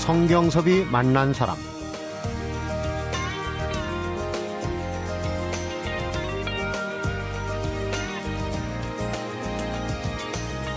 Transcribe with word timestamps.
성경섭이 0.00 0.86
만난 0.90 1.34
사람 1.34 1.56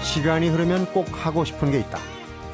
시간이 0.04 0.50
흐르면 0.50 0.88
꼭 0.88 1.08
하고 1.26 1.46
싶은 1.46 1.72
게 1.72 1.80
있다. 1.80 1.98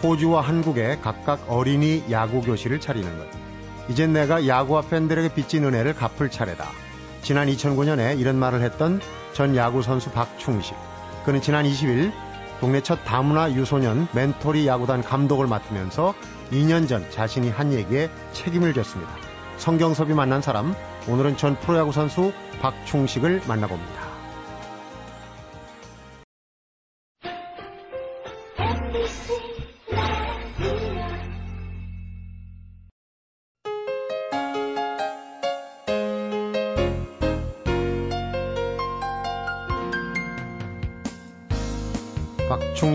호주와 0.04 0.42
한국에 0.42 1.00
각각 1.02 1.44
어린이 1.50 2.04
야구 2.12 2.42
교실을 2.42 2.80
차리는 2.80 3.18
것. 3.18 3.28
이젠 3.90 4.14
내가 4.14 4.48
야구와 4.48 4.84
팬들에게 4.84 5.34
빚진 5.34 5.66
은혜를 5.66 5.96
갚을 5.96 6.30
차례다. 6.30 6.66
지난 7.24 7.48
2009년에 7.48 8.18
이런 8.20 8.38
말을 8.38 8.62
했던 8.62 9.02
전 9.34 9.56
야구 9.56 9.82
선수 9.82 10.12
박충식. 10.12 10.78
그는 11.26 11.42
지난 11.42 11.66
20일 11.66 12.14
동네 12.62 12.82
첫 12.82 13.04
다문화 13.04 13.52
유소년 13.54 14.08
멘토리 14.14 14.68
야구단 14.68 15.02
감독을 15.02 15.48
맡으면서 15.48 16.14
2년 16.52 16.88
전 16.88 17.10
자신이 17.12 17.50
한 17.50 17.74
얘기에 17.74 18.10
책임을 18.34 18.74
졌습니다. 18.74 19.12
성경섭이 19.58 20.14
만난 20.14 20.42
사람, 20.42 20.74
오늘은 21.08 21.38
전 21.38 21.60
프로야구 21.60 21.92
선수 21.92 22.32
박충식을 22.62 23.44
만나봅니다. 23.48 24.09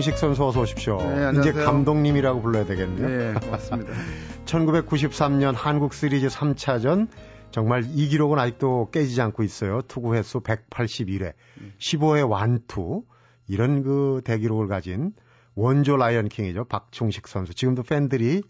박충식 0.05 0.17
선수 0.17 0.45
어서 0.45 0.61
오십시오. 0.61 0.97
네, 0.97 1.39
이제 1.39 1.51
감독님이라고 1.51 2.41
불러야 2.41 2.65
되겠네요. 2.65 3.07
네, 3.07 3.49
맞습니다. 3.49 3.91
1993년 4.45 5.53
한국 5.55 5.95
시리즈 5.95 6.27
3차전 6.27 7.07
정말 7.49 7.83
이 7.87 8.07
기록은 8.07 8.37
아직도 8.37 8.89
깨지지 8.91 9.19
않고 9.21 9.41
있어요. 9.41 9.81
투구 9.81 10.15
횟수 10.15 10.41
181회, 10.41 11.33
15회 11.79 12.29
완투 12.29 13.03
이런 13.47 13.81
그 13.81 14.21
대기록을 14.23 14.67
가진 14.67 15.13
원조 15.55 15.97
라이언킹이죠. 15.97 16.65
박충식 16.65 17.27
선수. 17.27 17.55
지금도 17.55 17.81
팬들이 17.81 18.43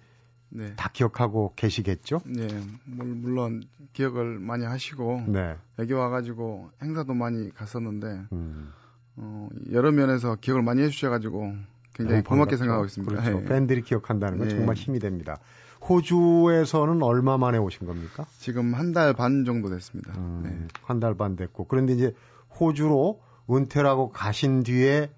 네. 0.49 0.75
다 0.75 0.89
기억하고 0.91 1.53
계시겠죠? 1.55 2.19
네, 2.25 2.47
물론 2.85 3.63
기억을 3.93 4.39
많이 4.39 4.65
하시고 4.65 5.23
네. 5.27 5.55
여기 5.79 5.93
와가지고 5.93 6.71
행사도 6.81 7.13
많이 7.13 7.53
갔었는데 7.53 8.07
음. 8.33 8.73
어, 9.17 9.47
여러 9.71 9.91
면에서 9.91 10.35
기억을 10.35 10.61
많이 10.63 10.81
해주셔가지고 10.83 11.53
굉장히 11.93 12.21
네, 12.21 12.23
고맙게 12.23 12.57
생각하고 12.57 12.85
있습니다. 12.85 13.13
그렇죠. 13.21 13.39
네. 13.39 13.45
팬들이 13.45 13.81
기억한다는 13.81 14.37
건 14.39 14.47
네. 14.49 14.55
정말 14.55 14.75
힘이 14.75 14.99
됩니다. 14.99 15.39
호주에서는 15.87 17.01
얼마 17.03 17.37
만에 17.37 17.57
오신 17.57 17.85
겁니까? 17.87 18.25
지금 18.39 18.73
한 18.73 18.91
달 18.93 19.13
반 19.13 19.45
정도 19.45 19.69
됐습니다. 19.69 20.13
음, 20.17 20.41
네. 20.43 20.67
한달 20.83 21.15
반 21.15 21.35
됐고 21.35 21.65
그런데 21.67 21.93
이제 21.93 22.13
호주로 22.59 23.21
은퇴를 23.49 23.87
하고 23.89 24.09
가신 24.09 24.63
뒤에 24.63 25.11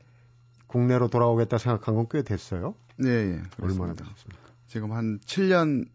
국내로 0.68 1.08
돌아오겠다 1.08 1.58
생각한 1.58 1.96
건 1.96 2.08
꽤 2.10 2.22
됐어요. 2.24 2.76
네, 2.98 3.10
예, 3.10 3.42
얼마나 3.62 3.94
되셨습니까? 3.94 4.42
지금 4.68 4.92
한 4.92 5.20
7년 5.20 5.88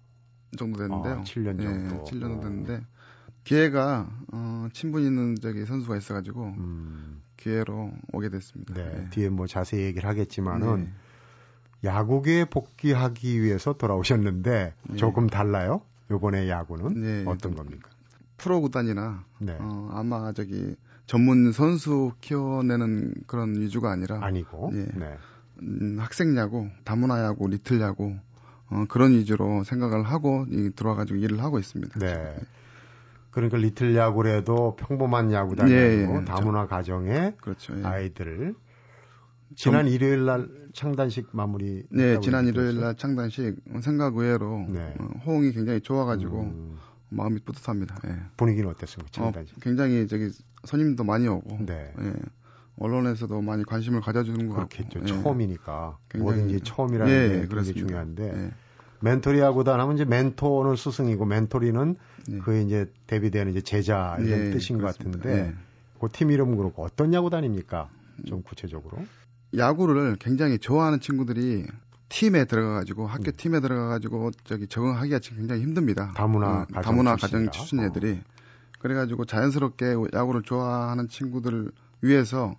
정도 0.57 0.79
됐는데요. 0.79 1.15
아, 1.15 1.23
7년 1.23 1.61
정도. 1.63 1.69
네, 1.69 1.89
7년 2.05 2.21
정도 2.21 2.41
됐는데 2.41 2.81
기회가 3.45 4.09
어, 4.33 4.69
친분 4.73 5.03
있는 5.03 5.35
저기 5.41 5.65
선수가 5.67 5.97
있어가지고 5.97 6.45
음. 6.45 7.21
기회로 7.43 7.93
오게 8.13 8.29
됐습니다. 8.29 8.75
네, 8.75 8.85
네. 8.85 9.11
뒤에 9.11 9.29
뭐 9.29 9.47
자세히 9.47 9.83
얘기를 9.83 10.09
하겠지만은 10.09 10.85
네. 10.85 11.89
야구계에 11.89 12.45
복귀하기 12.45 13.43
위해서 13.43 13.73
돌아오셨는데 13.73 14.75
네. 14.91 14.97
조금 14.97 15.27
달라요. 15.27 15.83
요번에 16.11 16.49
야구는 16.49 17.01
네, 17.01 17.25
어떤 17.27 17.55
겁니까? 17.55 17.91
프로 18.37 18.61
구단이나 18.61 19.25
네. 19.39 19.57
어, 19.59 19.91
아마 19.93 20.33
저기 20.33 20.77
전문 21.07 21.53
선수 21.53 22.13
키워내는 22.21 23.15
그런 23.27 23.61
위주가 23.61 23.91
아니라 23.91 24.25
아니고 24.25 24.71
예, 24.75 24.87
네. 24.95 25.17
음, 25.63 25.97
학생 25.99 26.37
야구, 26.37 26.69
다문화 26.85 27.25
야구, 27.25 27.49
리틀 27.49 27.81
야구 27.81 28.17
어, 28.69 28.85
그런 28.89 29.13
위주로 29.13 29.65
생각을 29.65 30.05
하고 30.05 30.47
이, 30.51 30.71
들어와가지고 30.75 31.19
일을 31.19 31.43
하고 31.43 31.59
있습니다. 31.59 31.99
네. 31.99 32.37
그러니까 33.33 33.57
리틀 33.57 33.97
야구래도 33.97 34.77
평범한 34.77 35.33
야구단이 35.33 35.73
예, 35.73 36.05
아니고 36.05 36.21
예, 36.21 36.25
다문화 36.25 36.67
가정의 36.67 37.35
그렇죠, 37.39 37.77
예. 37.79 37.83
아이들을 37.83 38.55
지난 39.57 39.87
좀, 39.87 39.93
일요일 39.93 40.25
날 40.25 40.49
창단식 40.73 41.29
마무리. 41.33 41.83
네, 41.91 42.21
지난 42.21 42.47
일요일 42.47 42.79
날 42.81 42.95
창단식 42.95 43.57
생각 43.81 44.17
외로 44.17 44.65
네. 44.69 44.95
어, 44.99 45.09
호응이 45.27 45.53
굉장히 45.53 45.81
좋아가지고 45.81 46.41
음. 46.43 46.79
마음이 47.09 47.41
뿌듯합니다. 47.41 47.97
예. 48.07 48.17
분위기는 48.37 48.69
어땠습니까? 48.71 49.11
창단식. 49.11 49.57
어, 49.57 49.61
굉장히 49.61 50.07
저기 50.07 50.31
손님도 50.65 51.05
많이 51.05 51.27
오고. 51.29 51.67
네. 51.67 51.93
예. 52.01 52.13
언론에서도 52.79 53.43
많이 53.43 53.65
관심을 53.65 54.01
가져주는 54.01 54.49
것 54.49 54.55
그렇겠죠. 54.55 55.01
같고. 55.01 55.23
처음이니까. 55.23 55.99
굉장히, 56.09 56.39
뭐든지 56.39 56.65
처음이라는 56.65 57.13
예, 57.13 57.29
게 57.29 57.39
굉장히 57.41 57.75
중요한데. 57.75 58.51
예. 59.03 59.09
멘토리하고단 59.09 59.81
하면 59.81 59.95
이제 59.95 60.05
멘토는 60.05 60.77
스승이고 60.77 61.25
멘토리는 61.25 61.97
네. 62.29 62.39
그 62.39 62.59
이제 62.61 62.87
대비되는 63.07 63.53
이제 63.53 63.61
제자 63.61 64.17
이런 64.19 64.45
네, 64.45 64.51
뜻인 64.51 64.79
그렇습니다. 64.79 64.87
것 64.87 64.99
같은데 64.99 65.43
네. 65.43 65.55
그팀 66.01 66.31
이름 66.31 66.57
그렇고 66.57 66.85
어떤 66.85 67.13
야구단입니까? 67.15 67.89
좀 68.27 68.43
구체적으로. 68.43 68.99
야구를 69.57 70.17
굉장히 70.17 70.59
좋아하는 70.59 71.01
친구들이 71.01 71.67
팀에 72.09 72.45
들어가가지고 72.45 73.07
학교 73.07 73.31
음. 73.31 73.33
팀에 73.37 73.61
들어가가지고 73.61 74.33
저기 74.45 74.67
적응하기가 74.67 75.19
지금 75.21 75.39
굉장히 75.39 75.63
힘듭니다. 75.63 76.13
다문화 76.15 76.67
음, 76.69 76.83
다문화 76.83 77.17
가정 77.17 77.51
출신 77.51 77.81
애들이 77.81 78.13
어. 78.13 78.33
그래가지고 78.81 79.25
자연스럽게 79.25 79.95
야구를 80.13 80.43
좋아하는 80.43 81.09
친구들을 81.09 81.71
위해서 82.03 82.55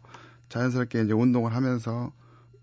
자연스럽게 0.49 1.03
이제 1.03 1.13
운동을 1.13 1.53
하면서 1.53 2.11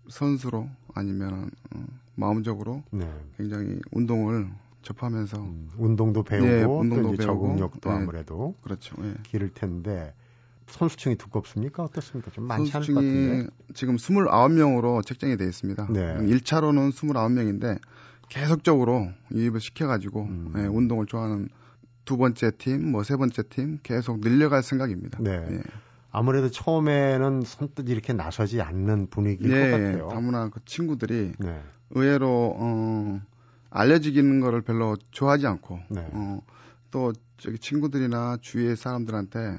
선수로 0.09 0.69
아니면 0.93 1.51
어, 1.75 1.85
마음적으로 2.15 2.83
네. 2.91 3.07
굉장히 3.37 3.79
운동을 3.91 4.49
접하면서 4.81 5.37
음, 5.37 5.69
운동도 5.77 6.23
배우고 6.23 6.47
예, 6.47 6.63
운동도 6.63 7.11
배우고 7.11 7.17
적응력도 7.17 7.89
예, 7.89 7.93
아무래도 7.93 8.55
그렇죠. 8.61 8.95
예. 9.03 9.13
기를 9.23 9.53
텐데 9.53 10.13
선수층이 10.67 11.17
두껍습니까? 11.17 11.83
어떻습니까? 11.83 12.31
좀 12.31 12.45
많지 12.45 12.75
않을 12.75 12.87
것 12.87 12.93
같은데. 12.95 13.47
지금 13.73 13.95
29명으로 13.97 15.05
책정이 15.05 15.37
되어 15.37 15.47
있습니다. 15.47 15.87
네. 15.91 16.17
1차로는 16.17 16.91
29명인데 16.93 17.79
계속적으로 18.29 19.09
유입을 19.33 19.59
시켜가지고 19.59 20.21
음. 20.23 20.53
예, 20.57 20.61
운동을 20.65 21.05
좋아하는 21.05 21.49
두 22.05 22.17
번째 22.17 22.51
팀, 22.57 22.91
뭐 22.91 23.03
세 23.03 23.15
번째 23.17 23.43
팀 23.49 23.79
계속 23.83 24.21
늘려갈 24.21 24.63
생각입니다. 24.63 25.19
네. 25.21 25.31
예. 25.51 25.61
아무래도 26.11 26.49
처음에는 26.51 27.43
선뜻 27.45 27.89
이렇게 27.89 28.13
나서지 28.13 28.61
않는 28.61 29.07
분위기일 29.09 29.49
네, 29.49 29.71
것 29.71 29.77
같아요. 29.77 30.09
다문화 30.09 30.49
그 30.49 30.59
친구들이 30.65 31.33
네. 31.39 31.61
의외로 31.91 32.55
어, 32.57 33.21
알려지기는 33.69 34.39
거를 34.41 34.61
별로 34.61 34.97
좋아하지 35.11 35.47
않고 35.47 35.79
네. 35.89 36.07
어, 36.11 36.41
또 36.91 37.13
저기 37.37 37.57
친구들이나 37.57 38.37
주위의 38.41 38.75
사람들한테 38.75 39.57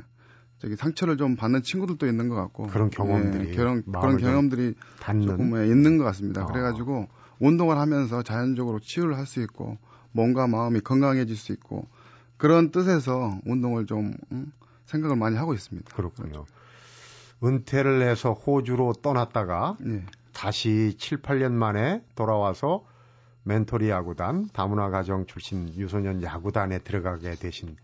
저기 0.59 0.77
상처를 0.77 1.17
좀 1.17 1.35
받는 1.37 1.63
친구들도 1.63 2.07
있는 2.07 2.29
것 2.29 2.37
같고 2.37 2.69
그런 2.69 2.91
경험들이 2.91 3.49
예, 3.51 3.55
그런 3.57 3.83
그런 3.85 4.19
경험들이 4.19 4.75
조금 5.25 5.59
예, 5.61 5.67
있는 5.67 5.99
것 5.99 6.05
같습니다. 6.05 6.43
아. 6.43 6.47
그래가지고 6.47 7.09
운동을 7.41 7.79
하면서 7.79 8.23
자연적으로 8.23 8.79
치유를 8.79 9.17
할 9.17 9.27
수 9.27 9.41
있고 9.43 9.79
몸과 10.13 10.47
마음이 10.47 10.81
건강해질 10.81 11.35
수 11.35 11.53
있고 11.53 11.89
그런 12.37 12.71
뜻에서 12.71 13.41
운동을 13.47 13.87
좀 13.87 14.13
음, 14.31 14.53
생각을 14.93 15.17
많이 15.17 15.37
하고 15.37 15.55
있습니다. 15.55 15.95
그렇군요. 15.95 16.45
은퇴를 17.43 18.03
해서 18.03 18.33
호주로 18.33 18.93
떠났다가 18.93 19.77
네. 19.81 20.05
다시 20.33 20.95
7, 20.99 21.23
8년 21.23 21.53
만에 21.53 22.03
돌아와서 22.15 22.85
멘토리 23.45 23.91
야구단, 23.91 24.51
다문화 24.53 24.91
가정 24.91 25.27
출신 25.27 25.75
유소년 25.75 26.23
야구단에 26.23 26.79
들어가게 26.79 27.35
되신 27.35 27.77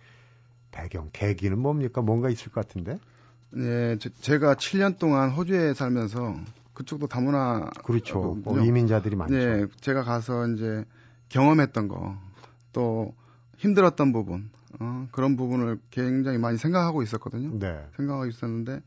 배경, 0.70 1.08
계기는 1.12 1.58
뭡니까? 1.58 2.00
뭔가 2.00 2.30
있을 2.30 2.52
것 2.52 2.66
같은데? 2.66 3.00
네, 3.50 3.96
제, 4.20 4.38
가 4.38 4.54
7년 4.54 4.98
동안 4.98 5.30
호주에 5.30 5.74
살면서 5.74 6.36
그쪽도 6.74 7.08
다문화 7.08 7.70
그렇죠. 7.82 8.36
뭐 8.44 8.60
이민자들이 8.60 9.16
많죠. 9.16 9.34
네, 9.34 9.66
제가 9.80 10.04
가서 10.04 10.46
이제 10.48 10.84
경험했던 11.30 11.88
거, 11.88 12.16
또 12.72 13.12
힘들었던 13.56 14.12
부분, 14.12 14.50
어, 14.80 15.08
그런 15.12 15.36
부분을 15.36 15.78
굉장히 15.90 16.38
많이 16.38 16.58
생각하고 16.58 17.02
있었거든요. 17.02 17.58
네. 17.58 17.86
생각하고 17.96 18.26
있었는데 18.26 18.82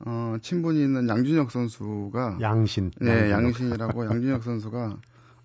어, 0.00 0.36
친분이 0.40 0.82
있는 0.82 1.08
양준혁 1.08 1.50
선수가 1.50 2.38
양신. 2.40 2.90
네, 3.00 3.30
양신이라고 3.30 4.06
양준혁 4.06 4.42
선수가 4.42 4.96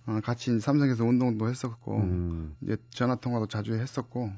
어, 0.08 0.20
같이 0.24 0.60
삼성에서 0.60 1.06
운동도 1.06 1.48
했었고 1.50 1.98
음. 1.98 2.56
이제 2.62 2.78
전화 2.90 3.16
통화도 3.16 3.48
자주 3.48 3.74
했었고 3.74 4.32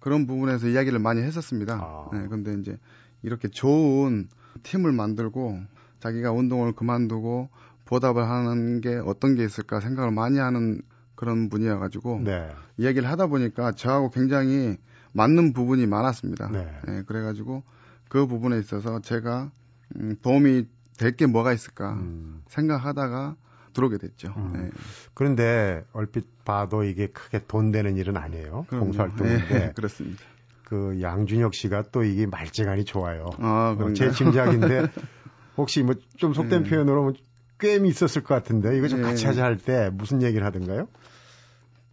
그런 0.00 0.26
부분에서 0.26 0.68
이야기를 0.68 0.98
많이 0.98 1.22
했었습니다. 1.22 1.74
아. 1.74 2.08
네, 2.12 2.26
근데 2.28 2.54
이제 2.54 2.78
이렇게 3.22 3.48
좋은 3.48 4.28
팀을 4.62 4.92
만들고 4.92 5.60
자기가 6.00 6.32
운동을 6.32 6.72
그만두고 6.72 7.48
보답을 7.84 8.28
하는 8.28 8.80
게 8.80 8.96
어떤 8.96 9.34
게 9.36 9.44
있을까 9.44 9.80
생각을 9.80 10.10
많이 10.10 10.38
하는 10.38 10.82
그런 11.22 11.48
분이어 11.48 11.78
가지고 11.78 12.20
네. 12.24 12.50
이야기를 12.78 13.08
하다 13.08 13.28
보니까 13.28 13.70
저하고 13.70 14.10
굉장히 14.10 14.76
맞는 15.12 15.52
부분이 15.52 15.86
많았습니다. 15.86 16.48
네. 16.50 16.66
예, 16.88 17.02
그래 17.06 17.22
가지고 17.22 17.62
그 18.08 18.26
부분에 18.26 18.58
있어서 18.58 18.98
제가 19.00 19.52
음, 20.00 20.16
도움이 20.20 20.66
될 20.98 21.14
게 21.14 21.26
뭐가 21.26 21.52
있을까 21.52 21.92
음. 21.92 22.42
생각하다가 22.48 23.36
들어오게 23.72 23.98
됐죠. 23.98 24.34
음. 24.36 24.52
예. 24.56 24.70
그런데 25.14 25.84
얼핏 25.92 26.26
봐도 26.44 26.82
이게 26.82 27.06
크게 27.06 27.44
돈 27.46 27.70
되는 27.70 27.96
일은 27.96 28.16
아니에요. 28.16 28.64
그럼요. 28.68 28.86
봉사활동인데 28.86 29.54
예, 29.54 29.72
그렇습니다. 29.76 30.20
그 30.64 30.98
양준혁 31.00 31.54
씨가 31.54 31.84
또 31.92 32.02
이게 32.02 32.26
말재간이 32.26 32.84
좋아요. 32.84 33.30
아, 33.38 33.76
어? 33.78 33.92
제 33.92 34.10
짐작인데 34.10 34.88
혹시 35.56 35.84
뭐 35.84 35.94
좀 36.16 36.34
속된 36.34 36.64
네. 36.64 36.70
표현으로 36.70 37.12
꿰미 37.62 37.88
있었을 37.88 38.22
것 38.24 38.34
같은데 38.34 38.76
이거 38.76 38.88
좀 38.88 39.00
네. 39.02 39.08
같이 39.08 39.24
하자 39.26 39.44
할 39.44 39.56
때 39.56 39.88
무슨 39.92 40.20
얘기를 40.22 40.44
하던가요? 40.44 40.88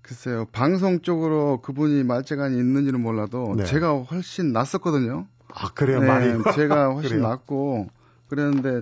글쎄요, 0.02 0.46
방송 0.52 1.02
쪽으로 1.02 1.62
그분이 1.62 2.04
말재간이 2.04 2.58
있는지는 2.58 3.00
몰라도 3.00 3.54
네. 3.56 3.64
제가 3.66 4.00
훨씬 4.00 4.52
낫었거든요. 4.52 5.28
아 5.54 5.70
그래요 5.76 6.00
네, 6.00 6.08
말이 6.08 6.34
제가 6.56 6.94
훨씬? 6.96 7.22
낫고 7.22 7.88
그랬는데 8.28 8.82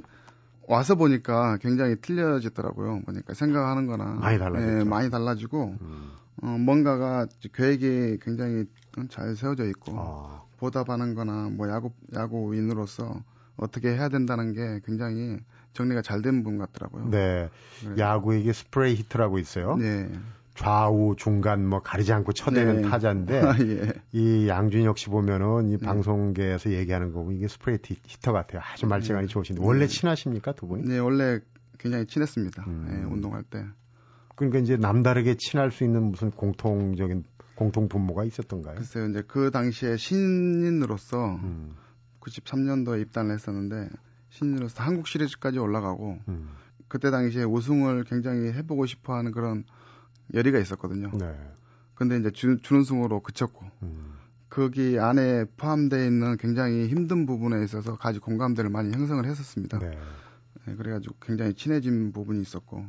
와서 0.67 0.95
보니까 0.95 1.57
굉장히 1.57 1.97
틀려지더라고요. 2.01 3.01
보니까 3.05 3.33
생각하는 3.33 3.87
거나 3.87 4.05
많이 4.05 4.37
달라졌죠. 4.39 4.79
예, 4.79 4.83
많이 4.85 5.09
달라지고 5.09 5.75
음. 5.81 6.11
어, 6.43 6.47
뭔가가 6.57 7.27
계획이 7.53 8.19
굉장히 8.21 8.65
잘 9.09 9.35
세워져 9.35 9.65
있고 9.65 9.93
아, 9.97 10.43
보답하는 10.57 11.13
거나 11.15 11.49
뭐 11.51 11.69
야구 11.69 11.91
야구인으로서 12.13 13.21
어떻게 13.57 13.89
해야 13.89 14.07
된다는 14.07 14.53
게 14.53 14.79
굉장히 14.85 15.39
정리가 15.77 16.01
잘된분 16.01 16.57
같더라고요. 16.57 17.09
네 17.11 17.49
야구에 17.97 18.39
이게 18.39 18.51
스프레이 18.53 18.95
히트라고 18.95 19.37
있어요. 19.39 19.75
네. 19.77 20.09
좌우 20.55 21.15
중간 21.15 21.67
뭐 21.67 21.81
가리지 21.83 22.11
않고 22.13 22.33
쳐대는 22.33 22.81
네. 22.81 22.89
타자인데 22.89 23.41
아, 23.45 23.55
예. 23.59 23.93
이 24.11 24.47
양준혁 24.47 24.97
씨 24.97 25.07
보면은 25.09 25.69
이 25.69 25.77
네. 25.77 25.85
방송계에서 25.85 26.71
얘기하는 26.71 27.11
거 27.13 27.19
보면 27.21 27.37
이게 27.37 27.47
스프레이 27.47 27.77
히- 27.85 27.97
히터 28.07 28.31
같아요. 28.31 28.61
아주 28.73 28.87
말재간이 28.87 29.27
네. 29.27 29.31
좋으신데 29.31 29.61
네. 29.61 29.67
원래 29.67 29.85
친하십니까 29.85 30.53
두 30.53 30.67
분이? 30.67 30.83
네, 30.87 30.97
원래 30.97 31.39
굉장히 31.77 32.07
친했습니다. 32.07 32.63
음. 32.67 32.87
예, 32.89 33.13
운동할 33.13 33.43
때. 33.43 33.63
그러니까 34.35 34.57
이제 34.59 34.77
남다르게 34.77 35.35
친할 35.37 35.69
수 35.71 35.83
있는 35.83 36.03
무슨 36.09 36.31
공통적인 36.31 37.23
공통 37.53 37.87
분모가 37.87 38.23
있었던가요? 38.23 38.75
글쎄요, 38.75 39.07
이제 39.09 39.23
그 39.27 39.51
당시에 39.51 39.95
신인으로서 39.97 41.35
음, 41.35 41.75
93년도에 42.19 43.01
입단을 43.01 43.33
했었는데 43.35 43.89
신인으로서 44.29 44.83
한국 44.83 45.07
시리즈까지 45.07 45.59
올라가고 45.59 46.19
음, 46.27 46.49
그때 46.87 47.11
당시에 47.11 47.43
우승을 47.43 48.03
굉장히 48.05 48.51
해보고 48.53 48.85
싶어하는 48.85 49.31
그런 49.31 49.63
열의가 50.33 50.59
있었거든요. 50.59 51.11
네. 51.17 51.35
근데 51.95 52.17
이제 52.17 52.29
준, 52.31 52.59
준우승으로 52.61 53.21
그쳤고 53.21 53.65
음, 53.81 54.13
거기 54.49 54.99
안에 54.99 55.45
포함되어 55.57 56.05
있는 56.05 56.37
굉장히 56.37 56.87
힘든 56.87 57.25
부분에 57.25 57.63
있어서 57.63 57.97
가지 57.97 58.19
공감대를 58.19 58.69
많이 58.69 58.91
형성을 58.93 59.23
했었습니다. 59.25 59.79
네. 59.79 59.97
네, 60.65 60.75
그래가지고 60.75 61.15
굉장히 61.21 61.53
친해진 61.53 62.11
부분이 62.11 62.41
있었고 62.41 62.85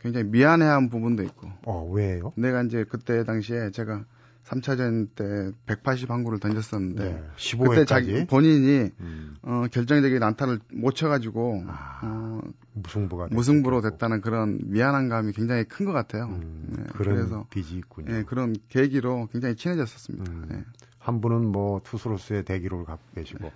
굉장히 0.00 0.26
미안해한 0.28 0.88
부분도 0.90 1.24
있고 1.24 1.50
어 1.64 1.84
왜요? 1.90 2.32
내가 2.36 2.62
이제 2.62 2.84
그때 2.84 3.24
당시에 3.24 3.70
제가 3.70 4.04
3차전 4.48 5.08
때 5.14 5.24
180 5.66 6.10
항구를 6.10 6.38
던졌었는데 6.40 7.04
네. 7.04 7.22
그때 7.64 7.84
자기 7.84 8.14
15회까지 8.14 8.28
본인이 8.28 8.90
음, 9.00 9.36
어, 9.42 9.64
결정적인 9.70 10.18
난타를 10.18 10.58
못 10.72 10.94
쳐가지고 10.94 11.64
아, 11.68 12.00
어, 12.02 12.40
무승부가 12.72 13.28
무승부로. 13.30 13.80
됐다는 13.82 14.20
그런 14.20 14.58
미안한 14.64 15.08
감이 15.08 15.32
굉장히 15.32 15.64
큰 15.64 15.84
것 15.84 15.92
같아요. 15.92 16.24
음, 16.24 16.66
네, 16.76 16.84
그래서 16.94 17.46
빚이 17.50 17.76
있군요. 17.76 18.12
예, 18.14 18.22
그런 18.24 18.54
계기로 18.68 19.28
굉장히 19.32 19.54
친해졌었습니다. 19.56 20.30
음. 20.32 20.48
예. 20.52 20.64
한 20.98 21.20
분은 21.20 21.46
뭐 21.46 21.80
투수로서의 21.84 22.44
대기록을 22.44 22.84
갖고 22.84 23.02
계시고 23.14 23.50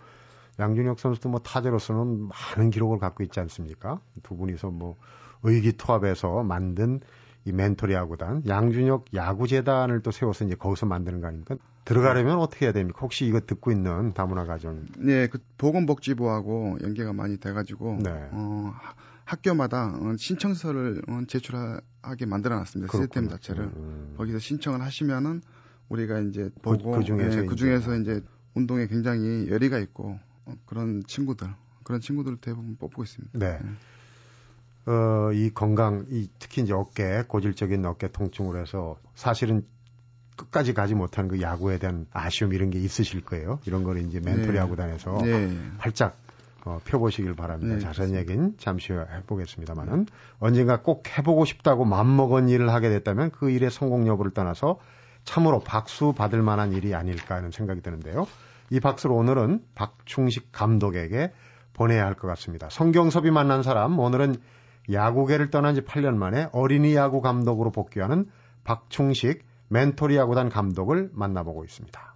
양준혁 0.59 0.99
선수도 1.01 1.29
뭐 1.29 1.41
타자로서는 1.41 2.29
많은 2.29 2.71
기록을 2.71 2.99
갖고 2.99 3.23
있지 3.23 3.41
않습니까? 3.41 4.01
두 4.23 4.37
분이서 4.37 4.71
뭐 4.71 4.97
의기투합해서 5.43 6.43
만든 6.45 7.01
이 7.45 7.53
멘토리 7.53 7.93
야구단 7.95 8.43
양준혁 8.47 9.07
야구재단을 9.15 10.01
또 10.03 10.11
세워서 10.11 10.45
이제 10.45 10.55
거기서 10.55 10.87
만드는 10.87 11.21
거 11.21 11.27
아닙니까? 11.27 11.57
들어가려면 11.85 12.39
어떻게 12.39 12.67
해야 12.67 12.73
됩니까? 12.73 13.01
혹시 13.03 13.27
이거 13.27 13.41
듣고 13.41 13.73
있는 13.73 14.13
다문화 14.13 14.45
가정 14.45 14.87
네, 14.99 15.27
그 15.27 15.39
보건복지부하고 15.59 16.79
연계가 16.83 17.13
많이 17.13 17.39
돼가지고 17.39 17.99
네. 18.03 18.11
어, 18.31 18.73
하- 18.75 18.95
학교마다 19.25 19.89
어, 19.89 20.15
신청서를 20.17 21.03
어, 21.09 21.21
제출하게 21.27 22.27
만들어놨습니다. 22.27 22.91
시스템 22.93 23.09
그렇군요. 23.27 23.29
자체를 23.31 23.65
음, 23.65 24.15
거기서 24.17 24.39
신청을 24.39 24.81
하시면은 24.83 25.43
우리가 25.89 26.21
이제 26.21 26.51
그- 26.55 26.61
보고 26.63 26.93
그 26.93 27.05
중에서 27.05 27.43
예, 27.43 27.47
그 27.47 27.57
중에서 27.57 27.97
이제 27.97 28.21
운동에 28.55 28.87
굉장히 28.87 29.49
열의가 29.49 29.79
있고 29.81 30.19
어, 30.47 30.55
그런 30.67 31.03
친구들 31.07 31.49
그런 31.83 32.01
친구들 32.01 32.37
대부분 32.37 32.77
뽑고 32.77 33.03
있습니다. 33.03 33.39
네. 33.39 33.59
어, 34.87 35.33
이 35.33 35.51
건강, 35.51 36.07
이 36.11 36.29
특히 36.39 36.63
이제 36.63 36.73
어깨, 36.73 37.23
고질적인 37.27 37.85
어깨 37.87 38.09
통증으로 38.09 38.59
해서 38.59 38.97
사실은 39.15 39.65
끝까지 40.37 40.75
가지 40.75 40.95
못한 40.95 41.29
그 41.29 41.41
야구에 41.41 41.79
대한 41.79 42.07
아쉬움 42.13 42.53
이런 42.53 42.71
게 42.71 42.79
있으실 42.79 43.25
거예요. 43.25 43.61
이런 43.67 43.85
거를 43.85 44.03
이제 44.03 44.19
멘토리 44.19 44.53
네. 44.53 44.59
야구단에서 44.59 45.19
네. 45.23 45.57
활짝 45.79 46.17
어, 46.65 46.81
펴보시길 46.85 47.35
바랍니다. 47.35 47.75
네, 47.75 47.81
자세한 47.81 48.15
얘기는 48.15 48.55
잠시 48.57 48.93
후에 48.93 49.05
해보겠습니다만은 49.19 50.07
언젠가 50.39 50.81
꼭 50.81 51.05
해보고 51.19 51.45
싶다고 51.45 51.85
맘먹은 51.85 52.49
일을 52.49 52.71
하게 52.71 52.89
됐다면 52.89 53.31
그 53.31 53.51
일의 53.51 53.71
성공 53.71 54.07
여부를 54.07 54.33
떠나서 54.33 54.79
참으로 55.25 55.61
박수 55.61 56.13
받을 56.13 56.43
만한 56.43 56.73
일이 56.73 56.95
아닐까 56.95 57.37
하는 57.37 57.51
생각이 57.51 57.83
드는데요. 57.83 58.27
이 58.71 58.81
박수를 58.81 59.15
오늘은 59.15 59.63
박충식 59.75 60.51
감독에게 60.53 61.33
보내야 61.75 62.05
할 62.05 62.15
것 62.15 62.29
같습니다. 62.29 62.69
성경섭이 62.71 63.31
만난 63.31 63.63
사람 63.63 63.99
오늘은 63.99 64.37
야구계를 64.91 65.51
떠난 65.51 65.75
지 65.75 65.83
8년 65.83 66.17
만에 66.17 66.49
어린이 66.53 66.95
야구 66.95 67.21
감독으로 67.21 67.71
복귀하는 67.71 68.27
박충식 68.65 69.45
멘토리 69.69 70.17
야구단 70.17 70.49
감독을 70.49 71.11
만나보고 71.13 71.65
있습니다. 71.65 72.13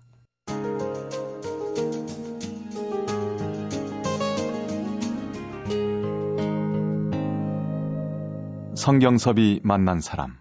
성경섭이 8.74 9.60
만난 9.64 10.00
사람. 10.00 10.36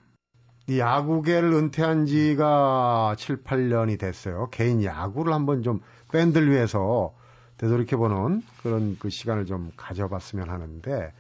이 0.68 0.80
야구계를 0.80 1.54
은퇴한 1.54 2.06
지가 2.06 3.16
7, 3.18 3.44
8년이 3.44 3.98
됐어요. 4.00 4.50
개인 4.52 4.84
야구를 4.84 5.34
한번 5.34 5.64
좀 5.64 5.80
팬들 6.12 6.52
위해서 6.52 7.16
되돌이켜보는 7.58 8.44
그런 8.62 8.98
그 9.00 9.10
시간을 9.10 9.46
좀 9.46 9.72
가져봤으면 9.78 10.50
하는데 10.50 11.14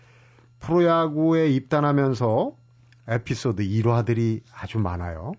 프로야구에 0.59 1.49
입단하면서 1.51 2.55
에피소드 3.07 3.61
일화들이 3.61 4.41
아주 4.53 4.79
많아요. 4.79 5.33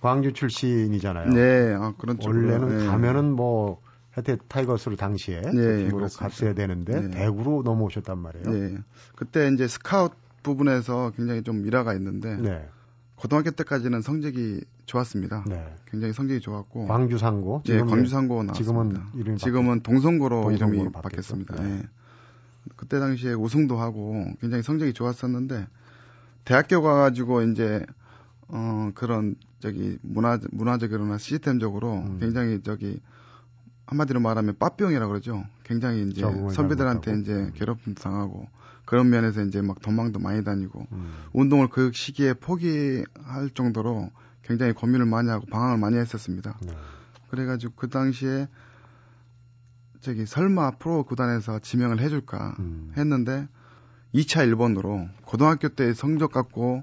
광주 0.00 0.32
출신이잖아요. 0.32 1.30
네, 1.32 1.74
아, 1.74 1.92
그런 1.98 2.20
쪽으로. 2.20 2.38
원래는 2.52 2.78
네. 2.78 2.86
가면은 2.86 3.32
뭐 3.32 3.80
하여튼 4.10 4.38
타이거스로 4.48 4.96
당시에 4.96 5.40
그 5.40 5.48
네, 5.48 5.76
팀으로 5.78 5.96
그렇습니다. 5.96 6.28
갔어야 6.28 6.54
되는데 6.54 7.00
네. 7.00 7.10
대구로 7.10 7.62
넘어오셨단 7.64 8.18
말이에요. 8.18 8.50
네. 8.50 8.78
그때 9.16 9.48
이제 9.52 9.66
스카웃 9.66 10.12
부분에서 10.42 11.12
굉장히 11.16 11.42
좀 11.42 11.66
일화가 11.66 11.94
있는데 11.94 12.36
네. 12.36 12.68
고등학교 13.16 13.50
때까지는 13.50 14.00
성적이 14.02 14.60
좋았습니다. 14.86 15.44
네. 15.48 15.64
굉장히 15.86 16.12
성적이 16.12 16.40
좋았고 16.40 16.86
광주 16.86 17.18
상고 17.18 17.62
예, 17.66 17.72
지금 17.72 17.86
광주 17.88 18.10
상고 18.10 18.42
나왔습니다. 18.44 18.54
지금은 19.12 19.36
지금은 19.38 19.80
동성고로, 19.80 20.42
동성고로 20.42 20.76
이름이. 20.80 20.92
바뀌었습니다. 20.92 21.56
네. 21.62 21.82
예. 22.68 22.74
그때 22.76 22.98
당시에 22.98 23.32
우승도 23.32 23.78
하고 23.78 24.24
굉장히 24.40 24.62
성적이 24.62 24.92
좋았었는데 24.92 25.66
대학교 26.44 26.82
가가지고 26.82 27.42
이제 27.42 27.84
어 28.48 28.90
그런 28.94 29.36
저기 29.60 29.98
문화 30.02 30.38
문화적으로나 30.50 31.18
시스템적으로 31.18 31.94
음. 31.94 32.18
굉장히 32.20 32.62
저기 32.62 33.00
한마디로 33.86 34.20
말하면 34.20 34.56
빠병이라고 34.58 35.10
그러죠. 35.10 35.44
굉장히 35.64 36.08
이제 36.08 36.22
선배들한테 36.22 37.10
잘 37.10 37.20
이제 37.20 37.34
못하고. 37.34 37.52
괴롭힘 37.54 37.94
당하고 37.94 38.48
그런 38.84 39.10
면에서 39.10 39.42
이제 39.42 39.60
막 39.60 39.80
도망도 39.80 40.18
많이 40.18 40.44
다니고 40.44 40.86
음. 40.92 41.12
운동을 41.32 41.68
그 41.68 41.90
시기에 41.92 42.34
포기할 42.34 43.50
정도로 43.54 44.10
굉장히 44.42 44.72
고민을 44.72 45.04
많이 45.06 45.28
하고 45.28 45.44
방황을 45.46 45.78
많이 45.78 45.96
했었습니다. 45.98 46.58
네. 46.62 46.72
그래가지고 47.30 47.74
그 47.76 47.88
당시에 47.88 48.48
저기 50.00 50.26
설마 50.26 50.72
프로 50.72 51.02
구단에서 51.04 51.58
지명을 51.58 52.00
해줄까 52.00 52.56
음. 52.58 52.92
했는데 52.96 53.48
2차 54.14 54.48
1번으로 54.50 55.08
고등학교 55.24 55.68
때 55.68 55.92
성적 55.94 56.32
갖고 56.32 56.82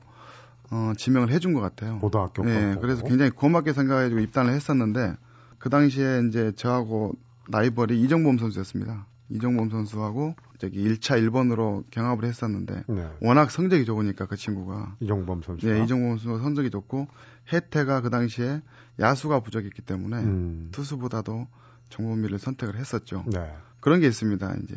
어, 0.72 0.94
지명을 0.98 1.30
해준 1.30 1.54
것 1.54 1.62
같아요. 1.62 2.00
고등학교 2.00 2.48
예, 2.50 2.74
거 2.76 2.82
그래서. 2.82 3.04
굉장히 3.04 3.32
고맙게 3.32 3.74
생각해가지고 3.74 4.20
입단을 4.22 4.54
했었는데 4.54 5.16
그 5.60 5.70
당시에 5.70 6.24
이제 6.28 6.52
저하고 6.56 7.14
라이벌이 7.50 8.00
이정범 8.02 8.38
선수였습니다. 8.38 9.06
이정범 9.30 9.70
선수하고 9.70 10.36
저기 10.60 10.84
1차 10.84 11.22
1번으로 11.22 11.84
경합을 11.92 12.26
했었는데 12.26 12.84
네. 12.88 13.08
워낙 13.22 13.52
성적이 13.52 13.86
좋으니까 13.86 14.26
그 14.26 14.36
친구가 14.36 14.96
이종범 15.00 15.42
선수. 15.42 15.68
네, 15.68 15.84
이정범 15.84 16.18
선수가 16.18 16.40
성적이 16.40 16.70
좋고 16.70 17.08
혜태가 17.52 18.02
그 18.02 18.10
당시에 18.10 18.62
야수가 19.00 19.42
부족했기 19.42 19.82
때문에 19.82 20.18
음. 20.18 20.70
투수보다도 20.72 21.48
정범미를 21.90 22.40
선택을 22.40 22.76
했었죠. 22.76 23.24
네. 23.28 23.56
그런 23.80 24.00
게 24.00 24.08
있습니다. 24.08 24.56
이제 24.64 24.76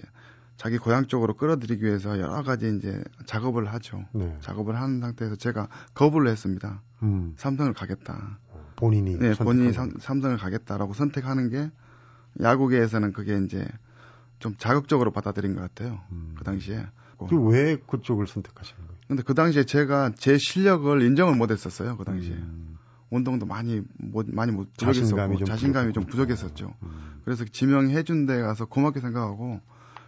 자기 0.57 0.77
고향 0.77 1.07
쪽으로 1.07 1.35
끌어들이기 1.35 1.85
위해서 1.85 2.19
여러 2.19 2.43
가지 2.43 2.75
이제 2.77 3.03
작업을 3.27 3.73
하죠. 3.73 4.05
네. 4.13 4.37
작업을 4.41 4.77
하는 4.77 5.01
상태에서 5.01 5.37
제가 5.37 5.69
거부를 5.95 6.31
했습니다. 6.31 6.83
음. 7.03 7.35
삼성을 7.37 7.73
가겠다. 7.73 8.39
본인이 8.77 9.17
네, 9.19 9.35
본인이 9.35 9.73
삼, 9.73 9.93
삼성을 9.99 10.37
가겠다라고 10.37 10.95
선택하는 10.95 11.49
게 11.49 11.71
야구계에서는 12.41 13.13
그게 13.13 13.39
이제 13.45 13.67
좀 14.39 14.55
자극적으로 14.57 15.11
받아들인 15.11 15.55
것 15.55 15.63
같아요. 15.63 16.01
음. 16.13 16.35
그 16.37 16.45
당시에. 16.45 16.87
그왜 17.29 17.79
그쪽을 17.89 18.29
선택하신 18.29 18.77
거예요? 18.77 18.91
근데 19.09 19.23
그 19.25 19.35
당시에 19.35 19.65
제가 19.65 20.13
제 20.17 20.39
실력을 20.39 21.03
인정을 21.03 21.35
못 21.35 21.51
했었어요. 21.51 21.97
그 21.97 22.05
당시에. 22.05 22.35
음. 22.35 22.78
운동도 23.11 23.47
많이 23.47 23.83
못 23.97 24.27
많이 24.31 24.53
못 24.53 24.69
자신감이 24.77 25.39
좀 25.39 25.47
자신감이 25.47 25.93
좀. 25.93 26.05
부족했었죠. 26.05 26.75
음. 26.83 27.21
그래서 27.25 27.45
지명해 27.45 28.03
준 28.05 28.27
데 28.27 28.41
가서 28.43 28.67
고맙게 28.67 29.01
생각하고 29.01 29.61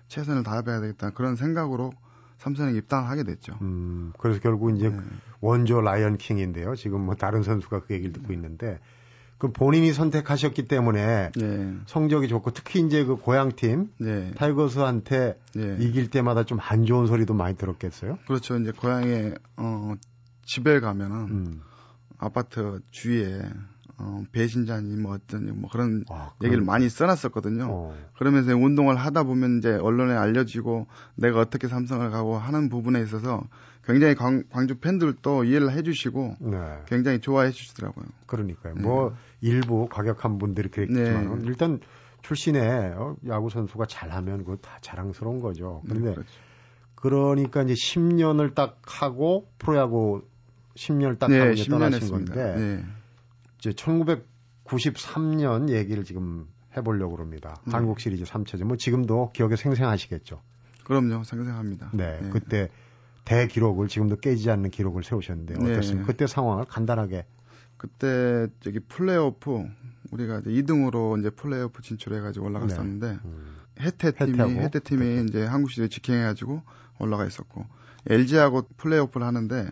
최선을 0.09 0.43
다해봐야 0.43 0.81
되겠다 0.81 1.11
그런 1.11 1.37
생각으로 1.37 1.93
삼성에 2.39 2.73
입당하게 2.73 3.23
됐죠. 3.25 3.55
음, 3.63 4.13
그래서 4.19 4.41
결국 4.41 4.75
이제 4.77 4.89
네. 4.89 4.97
원조 5.41 5.81
라이언 5.81 6.17
킹인데요. 6.19 6.75
지금 6.75 7.03
뭐 7.03 7.15
다른 7.15 7.43
선수가 7.43 7.81
그 7.85 7.95
얘기를 7.95 8.13
듣고 8.13 8.33
있는데 8.33 8.79
그 9.39 9.51
본인이 9.53 9.93
선택하셨기 9.93 10.67
때문에 10.69 11.33
네, 11.35 11.75
성적이 11.87 12.29
좋고 12.29 12.51
특히 12.53 12.81
이제 12.81 13.05
그 13.05 13.17
고향 13.17 13.53
팀 13.57 13.91
네, 13.99 14.33
타이거스한테 14.37 15.39
네. 15.55 15.77
이길 15.81 16.11
때마다 16.11 16.45
좀 16.45 16.59
안 16.61 16.85
좋은 16.85 17.07
소리도 17.07 17.33
많이 17.35 17.57
들었겠어요. 17.57 18.19
그렇죠. 18.27 18.59
이제 18.59 18.71
고향에 18.73 19.33
어 19.57 19.95
집에 20.45 20.81
가면은 20.81 21.17
음. 21.31 21.61
아파트 22.21 22.81
주위에 22.91 23.43
어, 23.97 24.25
배신자니 24.33 24.97
뭐 24.97 25.15
어떤 25.15 25.61
뭐 25.61 25.69
그런 25.71 26.05
아, 26.09 26.33
얘기를 26.43 26.63
많이 26.63 26.89
써놨었거든요. 26.89 27.67
어. 27.69 27.95
그러면서 28.17 28.55
운동을 28.57 28.97
하다 28.97 29.25
보면 29.25 29.59
이제 29.59 29.73
언론에 29.73 30.15
알려지고 30.15 30.87
내가 31.17 31.41
어떻게 31.41 31.69
삼성을 31.69 32.09
가고 32.11 32.39
하는 32.39 32.69
부분에 32.71 33.01
있어서 33.03 33.43
굉장히 33.85 34.15
광, 34.15 34.45
주 34.69 34.79
팬들도 34.79 35.45
이해를 35.45 35.73
해주시고 35.73 36.37
네. 36.41 36.79
굉장히 36.87 37.21
좋아해 37.21 37.51
주시더라고요. 37.51 38.07
그러니까요. 38.27 38.75
네. 38.75 38.81
뭐 38.81 39.15
일부 39.41 39.89
과격한 39.91 40.39
분들이 40.39 40.71
그랬겠지만 40.71 41.41
네. 41.41 41.45
일단 41.47 41.81
출신에 42.23 42.93
어, 42.95 43.17
야구 43.29 43.51
선수가 43.51 43.87
잘하면 43.87 44.45
그거 44.45 44.57
다 44.57 44.79
자랑스러운 44.81 45.41
거죠. 45.41 45.83
네, 45.85 45.91
그런데 45.91 46.15
그렇죠. 46.15 46.31
그러니까 46.95 47.63
이제 47.63 47.75
10년을 47.75 48.55
딱 48.55 48.81
하고 48.87 49.49
프로야구 49.59 50.23
10년을 50.77 51.19
딱 51.19 51.31
하고 51.31 51.45
네, 51.45 51.53
이제 51.53 51.65
10년 51.65 51.71
떠나신. 51.71 52.11
건데 52.11 52.55
네. 52.57 52.85
이제 53.59 53.71
1993년 53.71 55.69
얘기를 55.71 56.05
지금 56.05 56.47
해보려고 56.77 57.17
그럽니다. 57.17 57.61
네. 57.67 57.73
한국 57.73 58.01
시리즈 58.01 58.25
3차전. 58.25 58.65
뭐 58.65 58.77
지금도 58.77 59.33
기억에 59.33 59.57
생생하시겠죠. 59.57 60.41
그럼요, 60.85 61.25
생생합니다. 61.25 61.91
네, 61.95 62.21
그때 62.33 62.69
대기록을 63.25 63.89
지금도 63.89 64.17
깨지지 64.17 64.51
않는 64.51 64.71
기록을 64.71 65.05
세우셨는데 65.05 65.55
네. 65.55 65.73
어떻습니까? 65.73 66.07
그때 66.07 66.27
상황을 66.27 66.65
간단하게. 66.65 67.27
그때 67.77 68.49
저기 68.61 68.79
플레이오프 68.81 69.65
우리가 70.11 70.41
이제 70.41 70.51
2등으로 70.51 71.19
이제 71.19 71.31
플레이오프 71.31 71.81
진출해가지고 71.81 72.47
올라갔었는데 72.47 73.19
음, 73.25 73.57
해태 73.81 74.13
팀이 74.13 74.39
해태 74.59 74.81
팀이 74.81 75.25
이제 75.29 75.47
한국 75.47 75.71
시리즈 75.71 75.95
직행해가지고 75.95 76.61
올라가 76.99 77.25
있었고 77.25 77.65
LG하고 78.07 78.69
플레이오프를 78.77 79.27
하는데 79.27 79.71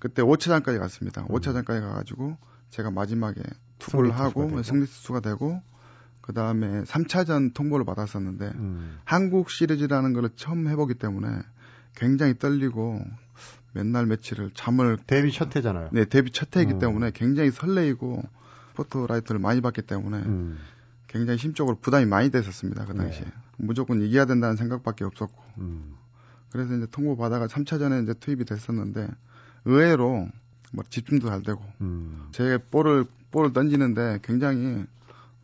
그때 0.00 0.22
5차전까지 0.22 0.78
갔습니다. 0.80 1.24
5차전까지 1.26 1.80
가가지고 1.80 2.36
제가 2.70 2.90
마지막에 2.90 3.40
투구를 3.78 4.10
음. 4.10 4.14
하고 4.14 4.48
되고. 4.48 4.62
승리 4.62 4.86
투수가 4.86 5.20
되고 5.20 5.62
그 6.20 6.32
다음에 6.32 6.82
3차전 6.82 7.54
통보를 7.54 7.84
받았었는데 7.84 8.52
음, 8.54 8.98
한국 9.04 9.50
시리즈라는 9.50 10.12
걸 10.14 10.30
처음 10.36 10.68
해보기 10.68 10.94
때문에 10.94 11.28
굉장히 11.94 12.38
떨리고 12.38 13.04
맨날 13.72 14.06
며칠을 14.06 14.50
잠을 14.54 14.96
데뷔 15.06 15.30
첫 15.32 15.54
해잖아요. 15.54 15.90
네 15.92 16.04
데뷔 16.04 16.30
첫 16.30 16.56
해이기 16.56 16.74
음. 16.74 16.78
때문에 16.78 17.10
굉장히 17.14 17.50
설레이고 17.50 18.22
포토라이트를 18.74 19.38
많이 19.38 19.60
받기 19.60 19.82
때문에 19.82 20.18
음, 20.18 20.58
굉장히 21.08 21.38
심적으로 21.38 21.76
부담이 21.76 22.06
많이 22.06 22.30
됐었습니다 22.30 22.86
그 22.86 22.94
당시에 22.94 23.24
네. 23.24 23.32
무조건 23.58 24.00
이겨야 24.00 24.24
된다는 24.24 24.56
생각밖에 24.56 25.04
없었고 25.04 25.42
음, 25.58 25.96
그래서 26.50 26.74
이제 26.74 26.86
통보 26.90 27.16
받아가 27.16 27.46
3차전에 27.46 28.04
이제 28.04 28.14
투입이 28.14 28.44
됐었는데 28.44 29.08
의외로 29.64 30.28
뭐 30.72 30.84
집중도 30.88 31.28
잘 31.28 31.42
되고 31.42 31.62
음. 31.80 32.28
제 32.32 32.58
볼을 32.70 33.04
볼을 33.30 33.52
던지는데 33.52 34.20
굉장히 34.22 34.84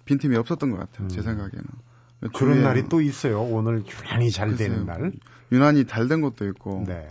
빈틈이 0.05 0.37
없었던 0.37 0.71
것 0.71 0.79
같아요 0.79 1.09
제 1.09 1.21
음. 1.21 1.23
생각에는 1.25 1.65
그런 2.33 2.63
날이 2.63 2.89
또 2.89 3.01
있어요. 3.01 3.43
오늘 3.43 3.85
유난히 3.87 4.31
잘 4.31 4.57
되는 4.57 4.87
글쎄요. 4.87 5.01
날. 5.01 5.13
유난히 5.53 5.85
잘 5.87 6.09
된 6.09 6.21
것도 6.23 6.47
있고 6.49 6.85
네. 6.87 7.09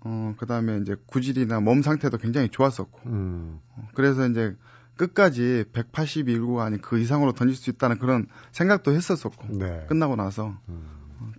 어 0.00 0.34
그다음에 0.38 0.78
이제 0.78 0.96
구질이나 1.06 1.60
몸 1.60 1.82
상태도 1.82 2.18
굉장히 2.18 2.48
좋았었고 2.50 3.00
음, 3.06 3.60
그래서 3.94 4.26
이제 4.28 4.54
끝까지 4.96 5.64
182구가 5.72 6.60
아닌 6.60 6.80
그 6.80 6.98
이상으로 7.00 7.32
던질 7.32 7.56
수 7.56 7.68
있다는 7.70 7.98
그런 7.98 8.26
생각도 8.52 8.92
했었었고 8.94 9.58
네. 9.58 9.86
끝나고 9.88 10.14
나서 10.16 10.56
음. 10.68 10.84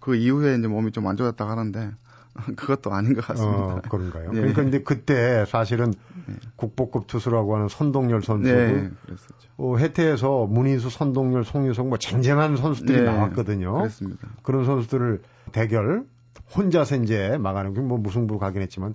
그 0.01 0.15
이후에 0.15 0.57
이제 0.57 0.67
몸이 0.67 0.91
좀 0.91 1.07
안 1.07 1.15
좋았다고 1.15 1.49
하는데 1.49 1.91
그것도 2.55 2.91
아닌 2.91 3.13
것 3.13 3.25
같습니다. 3.25 3.57
어, 3.57 3.81
그런가요? 3.89 4.31
네. 4.31 4.39
그러니까 4.39 4.61
근데 4.61 4.83
그때 4.83 5.45
사실은 5.45 5.93
네. 6.27 6.35
국보급 6.55 7.07
투수라고 7.07 7.55
하는 7.55 7.69
선동열 7.69 8.21
선수도 8.23 8.55
네, 8.55 8.89
그랬었죠. 9.05 9.49
어, 9.57 9.77
해태에서 9.77 10.45
문인수, 10.47 10.89
선동열, 10.89 11.45
송유성 11.45 11.89
뭐 11.89 11.97
쟁쟁한 11.97 12.57
선수들이 12.57 12.99
네, 12.99 13.03
나왔거든요. 13.05 13.73
그랬습니다. 13.77 14.27
그런 14.43 14.65
선수들을 14.65 15.21
대결 15.53 16.05
혼자서 16.55 16.97
이제 16.97 17.37
막아는 17.37 17.87
뭐 17.87 17.97
무승부 17.97 18.37
가긴 18.37 18.61
했지만 18.61 18.93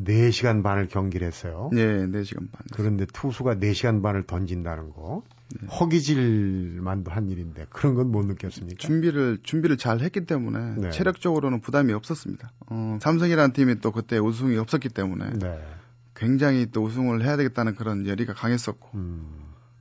4시간 0.00 0.62
반을 0.62 0.88
경기를 0.88 1.26
했어요. 1.26 1.68
네, 1.72 2.06
4시간 2.06 2.50
반. 2.50 2.62
그런데 2.72 3.04
투수가 3.12 3.56
4시간 3.56 4.02
반을 4.02 4.26
던진다는 4.26 4.90
거 4.90 5.22
네. 5.26 5.41
허기질만도 5.80 7.10
한 7.10 7.28
일인데 7.28 7.66
그런 7.70 7.94
건 7.94 8.12
못 8.12 8.26
느꼈습니까? 8.26 8.76
준비를 8.78 9.38
준비를 9.42 9.76
잘 9.76 10.00
했기 10.00 10.24
때문에 10.26 10.74
네. 10.76 10.90
체력적으로는 10.90 11.60
부담이 11.60 11.92
없었습니다. 11.92 12.52
어, 12.66 12.98
삼성이라는 13.00 13.52
팀이 13.52 13.80
또 13.80 13.90
그때 13.92 14.18
우승이 14.18 14.56
없었기 14.58 14.88
때문에 14.90 15.30
네. 15.38 15.58
굉장히 16.14 16.66
또 16.70 16.82
우승을 16.84 17.24
해야 17.24 17.36
되겠다는 17.36 17.74
그런 17.74 18.06
열의가 18.06 18.34
강했었고 18.34 18.90
음, 18.94 19.24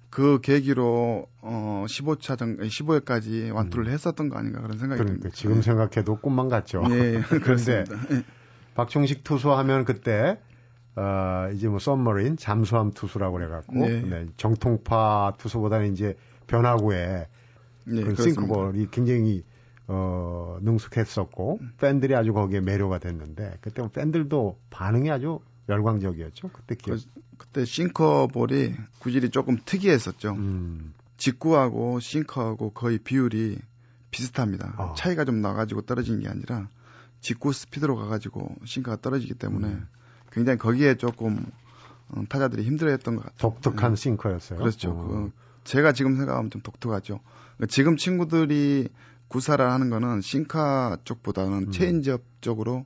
그 0.10 0.40
계기로 0.42 1.28
어 1.42 1.86
15차전 1.88 2.60
15회까지 2.60 3.54
완투를 3.54 3.92
했었던 3.92 4.30
거 4.30 4.38
아닌가 4.38 4.62
그런 4.62 4.78
생각이 4.78 5.02
음. 5.02 5.06
그러니까 5.06 5.30
듭니다. 5.30 5.36
지금 5.36 5.62
생각해도 5.62 6.18
꿈만 6.20 6.48
같죠. 6.50 6.82
네, 6.88 7.22
그런데 7.28 7.40
그렇습니다. 7.40 7.96
네. 8.10 8.24
박종식 8.76 9.24
투수 9.24 9.52
하면 9.52 9.84
그때 9.86 10.40
어, 10.96 11.50
이제 11.54 11.68
뭐 11.68 11.80
썸머린 11.80 12.38
잠수함 12.38 12.92
투수라고 12.92 13.38
그래갖고 13.38 13.74
네. 13.74 14.02
네, 14.02 14.26
정통파 14.38 15.34
투수보다는 15.38 15.94
이제 15.94 16.16
변화구에 16.48 17.28
네, 17.86 18.04
그. 18.04 18.16
싱크볼이 18.16 18.88
굉장히 18.92 19.44
어, 19.88 20.58
능숙했었고 20.62 21.60
팬들이 21.80 22.16
아주 22.16 22.34
거기에 22.34 22.62
매료가 22.62 23.00
됐는데 23.00 23.58
그때 23.62 23.82
뭐 23.82 23.90
팬들도 23.90 24.58
반응이 24.70 25.10
아주 25.10 25.40
열광적이었죠. 25.70 26.50
그때 26.50 26.76
기억. 26.76 27.00
그 27.38 27.48
때 27.52 27.66
싱커볼이 27.66 28.76
구질이 29.00 29.30
조금 29.32 29.58
특이했었죠. 29.66 30.32
음, 30.34 30.94
직구하고 31.18 32.00
싱커하고 32.00 32.72
거의 32.72 33.00
비율이 33.00 33.58
비슷합니다. 34.12 34.76
아. 34.78 34.94
차이가 34.96 35.26
좀 35.26 35.42
나가지고 35.42 35.82
떨어지는 35.82 36.22
게 36.22 36.30
아니라 36.30 36.70
직구 37.20 37.52
스피드로 37.54 37.96
가가지고 37.96 38.56
싱커가 38.66 38.98
떨어지기 38.98 39.36
때문에 39.36 39.68
음. 39.68 39.88
굉장히 40.32 40.58
거기에 40.58 40.96
조금 40.96 41.46
어, 42.10 42.24
타자들이 42.28 42.64
힘들어했던 42.64 43.16
것 43.16 43.24
같아요. 43.24 43.38
독특한 43.38 43.96
네. 43.96 43.96
싱커였어요. 43.96 44.60
그렇죠. 44.60 44.92
어, 44.92 45.08
그 45.08 45.32
제가 45.64 45.94
지금 45.94 46.16
생각하면 46.18 46.50
좀 46.50 46.62
독특하죠. 46.62 47.20
지금 47.70 47.96
친구들이 47.98 48.90
구사를 49.28 49.64
하는 49.70 49.90
거는 49.90 50.22
싱카 50.22 50.98
쪽보다는 51.04 51.58
음. 51.68 51.72
체인지업 51.72 52.22
쪽으로 52.42 52.86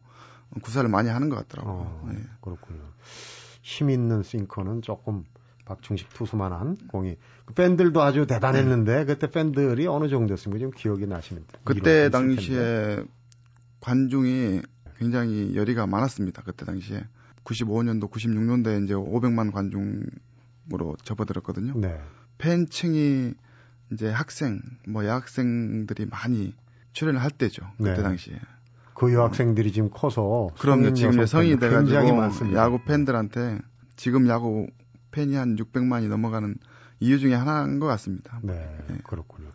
구사를 0.61 0.87
많이 0.89 1.09
하는 1.09 1.29
것 1.29 1.35
같더라고요. 1.37 1.73
어, 1.73 2.09
네. 2.11 2.19
그렇군요. 2.41 2.81
힘 3.61 3.89
있는 3.89 4.21
싱커는 4.21 4.83
조금 4.83 5.23
박충식 5.65 6.09
투수만한 6.09 6.77
공이 6.87 7.17
그 7.45 7.53
팬들도 7.55 7.99
아주 8.01 8.27
대단했는데 8.27 9.05
그때 9.05 9.29
팬들이 9.29 9.87
어느 9.87 10.07
정도였습니까? 10.07 10.61
좀 10.61 10.71
기억이 10.71 11.07
나시면 11.07 11.45
그때 11.63 11.79
있을 11.79 12.11
텐데. 12.11 12.35
당시에 12.35 13.03
관중이 13.79 14.61
굉장히 14.97 15.55
열의가 15.55 15.87
많았습니다. 15.87 16.43
그때 16.43 16.65
당시에 16.65 17.03
95년도, 17.45 18.09
96년도에 18.11 18.83
이제 18.83 18.93
500만 18.93 19.51
관중으로 19.53 20.95
접어들었거든요. 21.03 21.73
네. 21.79 21.99
팬층이 22.37 23.33
이제 23.93 24.09
학생, 24.09 24.59
뭐 24.87 25.05
여학생들이 25.05 26.07
많이 26.07 26.53
출연을 26.93 27.21
할 27.21 27.31
때죠. 27.31 27.63
그때 27.77 27.95
네. 27.95 28.01
당시에. 28.03 28.39
그 28.93 29.13
여학생들이 29.13 29.71
지금 29.71 29.89
커서 29.91 30.49
그럼요. 30.57 30.93
지금 30.93 31.25
성인이 31.25 31.59
돼가지고. 31.59 32.53
야구 32.55 32.79
팬들한테 32.83 33.59
지금 33.95 34.27
야구 34.27 34.67
팬이 35.11 35.35
한 35.35 35.55
600만이 35.55 36.07
넘어가는 36.07 36.55
이유 37.01 37.19
중에 37.19 37.33
하나인 37.33 37.79
것 37.79 37.87
같습니다. 37.87 38.39
네, 38.41 38.77
그렇군요. 39.03 39.49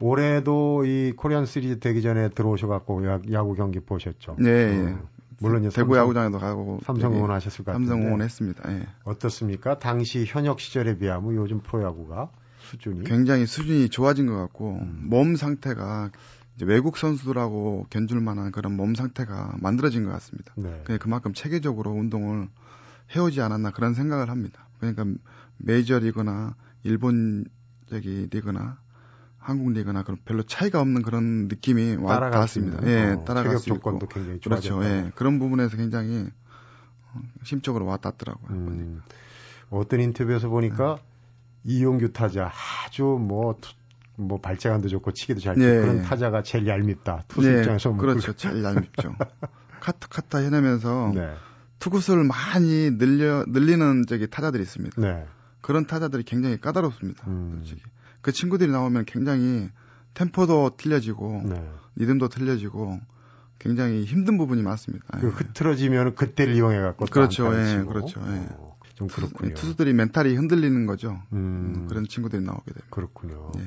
올해도 0.00 0.84
이 0.84 1.12
코리안 1.16 1.46
시리즈 1.46 1.80
되기 1.80 2.02
전에 2.02 2.28
들어오셔갖고 2.28 3.06
야- 3.06 3.20
야구 3.32 3.54
경기 3.54 3.80
보셨죠? 3.80 4.36
예, 4.44 4.48
예. 4.48 4.96
어, 5.40 5.46
물론 5.46 5.64
이제 5.64 5.74
대구 5.74 5.94
삼성- 5.94 6.02
야구장에도 6.02 6.38
가고 6.38 6.80
삼성 6.84 7.14
응원하셨을 7.14 7.64
것 7.64 7.72
같은데 7.72 7.88
삼성 7.88 8.06
응원했습니다. 8.06 8.72
예. 8.72 8.86
어떻습니까? 9.04 9.78
당시 9.78 10.24
현역 10.26 10.60
시절에 10.60 10.98
비하면 10.98 11.34
요즘 11.36 11.60
프로야구가 11.60 12.30
수준이 12.60 13.04
굉장히 13.04 13.46
수준이 13.46 13.88
좋아진 13.88 14.26
것 14.26 14.36
같고 14.36 14.78
음. 14.82 15.02
몸 15.08 15.36
상태가 15.36 16.10
이제 16.56 16.64
외국 16.66 16.96
선수들하고 16.98 17.86
견줄 17.88 18.20
만한 18.20 18.50
그런 18.50 18.76
몸 18.76 18.94
상태가 18.94 19.54
만들어진 19.60 20.04
것 20.04 20.10
같습니다. 20.10 20.52
네. 20.56 20.82
그만큼 20.98 21.32
체계적으로 21.32 21.92
운동을 21.92 22.48
해오지 23.14 23.40
않았나 23.40 23.70
그런 23.70 23.94
생각을 23.94 24.28
합니다. 24.28 24.66
그러니까 24.80 25.04
메이저리그나 25.58 26.56
일본 26.82 27.44
저기 27.88 28.26
리그나 28.30 28.78
한국 29.48 29.72
리그나 29.72 30.02
그런 30.02 30.18
별로 30.26 30.42
차이가 30.42 30.80
없는 30.82 31.00
그런 31.02 31.48
느낌이. 31.48 31.96
있는, 32.58 32.86
예, 32.86 33.12
어, 33.12 33.24
따라갈 33.24 33.56
수 33.58 33.70
있고 33.70 33.78
조건도 33.78 34.06
굉장히 34.08 34.40
그렇죠. 34.40 34.68
좋아졌다. 34.68 35.06
예, 35.06 35.10
그런 35.14 35.38
부분에서 35.38 35.76
굉장히 35.78 36.26
어, 37.14 37.20
심적으로 37.44 37.86
와 37.86 37.96
닿더라고요. 37.96 38.50
음, 38.50 39.02
어떤 39.70 40.00
인터뷰에서 40.00 40.48
보니까 40.50 40.98
이용규 41.64 42.12
타자 42.12 42.50
아주 42.84 43.04
뭐, 43.04 43.56
투- 43.60 43.72
뭐 44.16 44.38
발재간도 44.38 44.88
좋고 44.88 45.12
치기도 45.12 45.40
잘 45.40 45.56
예, 45.58 45.80
그런 45.80 45.98
예. 45.98 46.02
타자가 46.02 46.42
제일 46.42 46.66
얄밉다. 46.66 47.24
투수 47.28 47.50
예, 47.50 47.60
입장에서 47.60 47.88
뭐 47.90 47.98
그렇죠. 48.00 48.34
제일 48.34 48.62
얄밉죠. 48.62 49.14
커트 49.80 50.08
커트 50.10 50.38
해내면서 50.40 51.12
그- 51.14 51.18
네. 51.20 51.34
투구수를 51.78 52.24
많이 52.24 52.90
늘려 52.98 53.44
늘리는 53.48 54.04
저기 54.08 54.28
타자들이 54.28 54.62
있습니다. 54.62 55.00
네. 55.00 55.24
그런 55.62 55.86
타자들이 55.86 56.24
굉장히 56.24 56.60
까다롭습니다. 56.60 57.24
음. 57.28 57.60
솔직히 57.64 57.80
그 58.28 58.32
친구들이 58.32 58.70
나오면 58.70 59.06
굉장히 59.06 59.70
템포도 60.12 60.76
틀려지고 60.76 61.44
네. 61.46 61.66
리듬도 61.96 62.28
틀려지고 62.28 63.00
굉장히 63.58 64.04
힘든 64.04 64.36
부분이 64.36 64.60
많습니다. 64.60 65.18
그 65.18 65.28
흐트러지면 65.28 66.14
그때를 66.14 66.54
이용해 66.54 66.78
갖고 66.78 67.06
그렇죠. 67.06 67.46
예, 67.54 67.82
그렇죠. 67.84 68.20
예. 68.28 68.46
좀 68.96 69.08
그렇군요. 69.08 69.54
투수 69.54 69.76
들이 69.76 69.94
멘탈이 69.94 70.34
흔들리는 70.34 70.84
거죠. 70.84 71.22
음, 71.32 71.72
음, 71.74 71.86
그런 71.88 72.06
친구들이 72.06 72.44
나오게 72.44 72.70
돼요. 72.70 72.82
그렇군요. 72.90 73.50
예. 73.56 73.62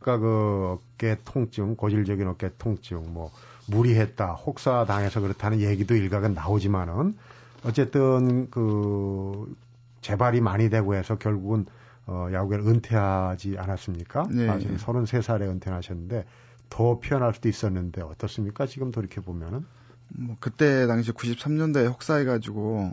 그러니까 0.00 0.26
그 0.26 0.78
어깨 0.80 1.18
통증, 1.24 1.76
고질적인 1.76 2.26
어깨 2.26 2.50
통증, 2.58 3.14
뭐 3.14 3.30
무리했다, 3.68 4.32
혹사 4.32 4.84
당해서 4.84 5.20
그렇다는 5.20 5.60
얘기도 5.60 5.94
일각은 5.94 6.34
나오지만은 6.34 7.16
어쨌든 7.62 8.50
그 8.50 9.54
재발이 10.00 10.40
많이 10.40 10.70
되고 10.70 10.96
해서 10.96 11.16
결국은 11.18 11.66
어, 12.06 12.28
야구를 12.32 12.66
은퇴하지 12.66 13.56
않았습니까? 13.58 14.28
네. 14.30 14.46
사실 14.46 14.76
33살에 14.76 15.42
은퇴하셨는데 15.42 16.24
더 16.68 17.00
피어날 17.00 17.34
수도 17.34 17.48
있었는데 17.48 18.02
어떻습니까? 18.02 18.66
지금 18.66 18.90
돌이켜 18.90 19.20
보면은 19.20 19.64
뭐 20.08 20.36
그때 20.38 20.86
당시 20.86 21.12
93년도에 21.12 21.88
혹사해가지고 21.88 22.92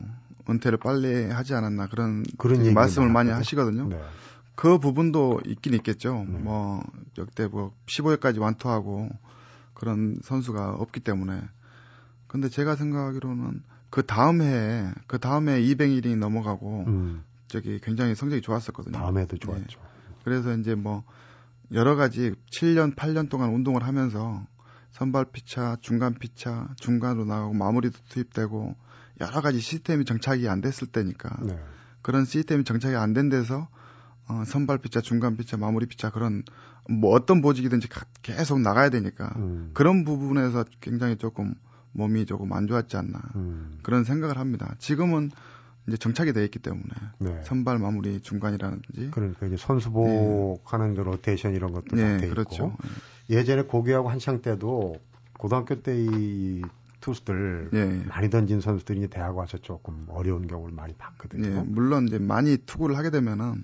은퇴를 0.49 0.77
빨리 0.79 1.29
하지 1.29 1.53
않았나 1.53 1.87
그런 1.87 2.23
그런 2.37 2.73
말씀을 2.73 3.09
많이. 3.09 3.29
하시거든요. 3.29 3.87
네. 3.87 4.01
그 4.55 4.77
부분도 4.77 5.41
있긴 5.45 5.73
있겠죠. 5.75 6.25
네. 6.27 6.39
뭐 6.39 6.83
역대 7.17 7.47
뭐 7.47 7.73
15회까지 7.85 8.39
완투하고 8.39 9.09
그런 9.73 10.17
선수가 10.23 10.75
없기 10.75 10.99
때문에. 10.99 11.41
근데 12.27 12.49
제가 12.49 12.75
생각하기로는 12.75 13.63
그 13.89 14.05
다음 14.05 14.41
해에 14.41 14.91
그 15.07 15.19
다음 15.19 15.49
해에 15.49 15.61
200일이 15.61 16.17
넘어가고 16.17 16.85
음, 16.87 17.23
저기 17.53 17.79
굉장히 17.79 18.15
성적이 18.15 18.41
좋았었거든요. 18.41 18.97
다음에도 18.97 19.37
네. 19.37 19.39
좋았죠. 19.39 19.79
그래서 20.23 20.57
이제 20.57 20.73
뭐 20.73 21.03
여러 21.71 21.95
가지 21.95 22.33
7년 22.51 22.95
8년 22.95 23.29
동안 23.29 23.53
운동을 23.53 23.83
하면서 23.83 24.43
선발 24.89 25.25
피차, 25.31 25.77
중간 25.81 26.15
피차, 26.15 26.69
중간으로 26.77 27.25
나가고 27.25 27.53
마무리도 27.53 27.99
투입되고 28.09 28.75
여러 29.21 29.41
가지 29.41 29.59
시스템이 29.59 30.03
정착이 30.05 30.49
안 30.49 30.61
됐을 30.61 30.87
때니까 30.87 31.37
네. 31.43 31.59
그런 32.01 32.25
시스템이 32.25 32.63
정착이 32.63 32.95
안 32.95 33.13
된 33.13 33.29
데서 33.29 33.67
어, 34.27 34.43
선발 34.47 34.79
피차, 34.79 35.01
중간 35.01 35.37
피차, 35.37 35.57
마무리 35.57 35.85
피차 35.85 36.09
그런 36.09 36.41
뭐 36.89 37.13
어떤 37.13 37.41
보직이든지 37.41 37.87
가- 37.87 38.05
계속 38.23 38.59
나가야 38.61 38.89
되니까 38.89 39.31
음, 39.35 39.69
그런 39.75 40.03
부분에서 40.05 40.65
굉장히 40.81 41.17
조금 41.17 41.53
몸이 41.91 42.25
조금 42.25 42.51
안 42.53 42.65
좋았지 42.65 42.97
않나 42.97 43.21
음, 43.35 43.77
그런 43.83 44.03
생각을 44.03 44.37
합니다. 44.39 44.73
지금은 44.79 45.29
이제 45.87 45.97
정착이 45.97 46.33
돼 46.33 46.43
있기 46.45 46.59
때문에 46.59 46.89
네. 47.19 47.41
선발 47.43 47.77
마무리 47.79 48.21
중간이라든지 48.21 49.09
그러니까 49.11 49.45
이제 49.47 49.57
선수복하는 49.57 50.95
그 50.95 51.01
로테이션 51.01 51.53
이런 51.53 51.73
것도 51.73 51.95
네, 51.95 52.17
다돼 52.17 52.29
그렇죠. 52.29 52.75
예전에 53.29 53.63
고교하고 53.63 54.09
한창 54.09 54.41
때도 54.41 54.95
고등학교 55.37 55.81
때 55.81 55.95
이 55.95 56.61
투수들 57.03 57.69
예. 57.73 57.85
많이 58.07 58.29
던진 58.29 58.61
선수들이 58.61 58.99
이제 58.99 59.07
대학 59.07 59.37
와서 59.37 59.57
조금 59.57 60.05
어려운 60.07 60.47
경우를 60.47 60.73
많이 60.73 60.93
봤거든요. 60.93 61.45
예, 61.47 61.63
물론 61.67 62.07
이제 62.07 62.17
많이 62.17 62.55
투구를 62.55 62.95
하게 62.97 63.09
되면은 63.09 63.63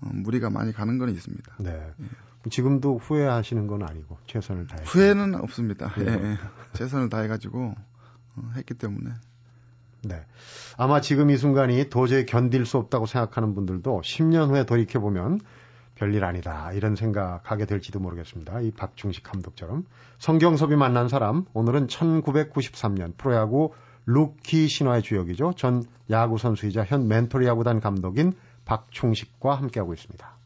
어, 0.00 0.10
무리가 0.12 0.48
많이 0.48 0.72
가는 0.72 0.96
건 0.96 1.08
있습니다. 1.08 1.56
네. 1.58 1.90
지금도 2.50 2.98
후회하시는 2.98 3.66
건 3.66 3.82
아니고 3.82 4.18
최선을 4.28 4.68
다해. 4.68 4.84
후회는 4.86 5.34
없습니다. 5.34 5.92
예. 5.98 6.04
예, 6.06 6.12
예. 6.12 6.36
최선을 6.74 7.08
다해가지고 7.08 7.74
어, 8.36 8.52
했기 8.54 8.74
때문에 8.74 9.10
네. 10.02 10.24
아마 10.76 11.00
지금 11.00 11.30
이 11.30 11.36
순간이 11.36 11.88
도저히 11.90 12.24
견딜 12.24 12.64
수 12.66 12.78
없다고 12.78 13.06
생각하는 13.06 13.54
분들도 13.54 14.00
10년 14.02 14.50
후에 14.50 14.64
돌이켜 14.64 15.00
보면 15.00 15.40
별일 15.96 16.24
아니다 16.24 16.72
이런 16.72 16.94
생각하게 16.94 17.66
될지도 17.66 17.98
모르겠습니다. 17.98 18.60
이 18.60 18.70
박충식 18.70 19.24
감독처럼 19.24 19.84
성경섭이 20.18 20.76
만난 20.76 21.08
사람 21.08 21.44
오늘은 21.52 21.88
1993년 21.88 23.16
프로야구 23.16 23.72
루키 24.06 24.68
신화의 24.68 25.02
주역이죠. 25.02 25.54
전 25.56 25.82
야구 26.10 26.38
선수이자 26.38 26.84
현 26.84 27.08
멘토리 27.08 27.46
야구단 27.46 27.80
감독인 27.80 28.32
박충식과 28.64 29.56
함께하고 29.56 29.92
있습니다. 29.92 30.38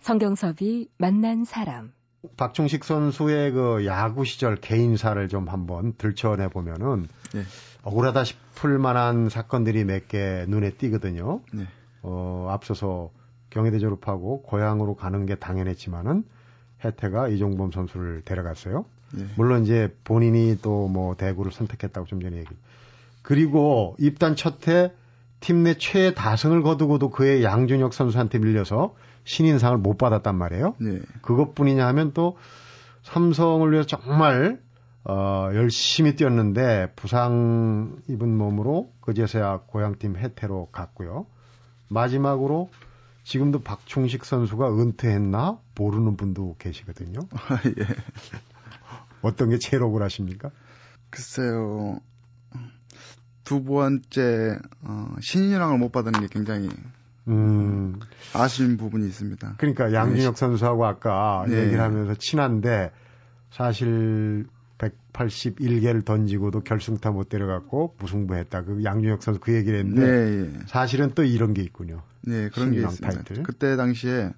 성경섭이 0.00 0.88
만난 0.96 1.44
사람. 1.44 1.97
박충식 2.36 2.84
선수의 2.84 3.52
그 3.52 3.86
야구 3.86 4.24
시절 4.24 4.56
개인사를 4.56 5.28
좀 5.28 5.48
한번 5.48 5.94
들춰내 5.96 6.48
보면은 6.48 7.06
예. 7.36 7.42
억울하다 7.82 8.24
싶을 8.24 8.78
만한 8.78 9.28
사건들이 9.28 9.84
몇 9.84 10.08
개 10.08 10.44
눈에 10.48 10.70
띄거든요. 10.70 11.40
네. 11.52 11.64
어, 12.02 12.48
앞서서 12.50 13.10
경희대 13.50 13.78
졸업하고 13.78 14.42
고향으로 14.42 14.94
가는 14.96 15.26
게 15.26 15.36
당연했지만은 15.36 16.24
혜태가 16.84 17.28
이종범 17.28 17.70
선수를 17.72 18.22
데려갔어요. 18.24 18.84
예. 19.18 19.26
물론 19.36 19.62
이제 19.62 19.94
본인이 20.04 20.58
또 20.60 20.88
뭐 20.88 21.14
대구를 21.16 21.52
선택했다고 21.52 22.06
좀 22.06 22.20
전에 22.20 22.36
얘기. 22.38 22.50
그리고 23.22 23.94
입단 23.98 24.36
첫해 24.36 24.92
팀 25.40 25.62
내 25.62 25.74
최다승을 25.78 26.62
거두고도 26.62 27.10
그의 27.10 27.44
양준혁 27.44 27.94
선수한테 27.94 28.38
밀려서 28.38 28.94
신인상을 29.28 29.76
못 29.76 29.98
받았단 29.98 30.34
말이에요. 30.34 30.74
예. 30.84 31.00
그것뿐이냐 31.20 31.86
하면 31.88 32.12
또 32.14 32.38
삼성을 33.02 33.70
위해서 33.70 33.86
정말 33.86 34.58
어, 35.04 35.50
열심히 35.52 36.16
뛰었는데 36.16 36.92
부상 36.96 37.98
입은 38.08 38.34
몸으로 38.36 38.90
그제서야 39.02 39.64
고향팀 39.66 40.16
해태로 40.16 40.70
갔고요. 40.72 41.26
마지막으로 41.88 42.70
지금도 43.24 43.60
박충식 43.60 44.24
선수가 44.24 44.70
은퇴했나 44.80 45.58
모르는 45.76 46.16
분도 46.16 46.56
계시거든요. 46.58 47.20
예. 47.80 47.86
어떤 49.20 49.50
게 49.50 49.58
제일 49.58 49.82
억울하십니까? 49.82 50.50
글쎄요. 51.10 52.00
두 53.44 53.62
번째 53.62 54.58
어, 54.82 55.16
신인왕을 55.20 55.78
못 55.78 55.92
받은 55.92 56.12
게 56.12 56.28
굉장히 56.30 56.70
음, 57.28 57.98
아쉬운 58.34 58.76
부분이 58.76 59.06
있습니다. 59.06 59.54
그러니까 59.58 59.92
양준혁 59.92 60.36
선수하고 60.38 60.86
아까 60.86 61.44
네. 61.48 61.62
얘기를 61.64 61.80
하면서 61.82 62.14
친한데 62.14 62.90
사실 63.50 64.46
181개를 64.78 66.04
던지고도 66.04 66.60
결승타 66.60 67.10
못 67.10 67.28
데려갔고 67.28 67.96
무승부했다. 67.98 68.62
그 68.64 68.84
양준혁 68.84 69.22
선수 69.22 69.40
그 69.40 69.52
얘기를 69.54 69.82
네, 69.82 69.88
했는데 70.02 70.58
예. 70.58 70.60
사실은 70.66 71.12
또 71.14 71.24
이런 71.24 71.54
게 71.54 71.62
있군요. 71.62 72.02
네, 72.22 72.48
그런 72.50 72.72
게 72.72 72.78
있습니다. 72.80 73.08
타이틀. 73.08 73.42
그때 73.42 73.76
당시에 73.76 74.30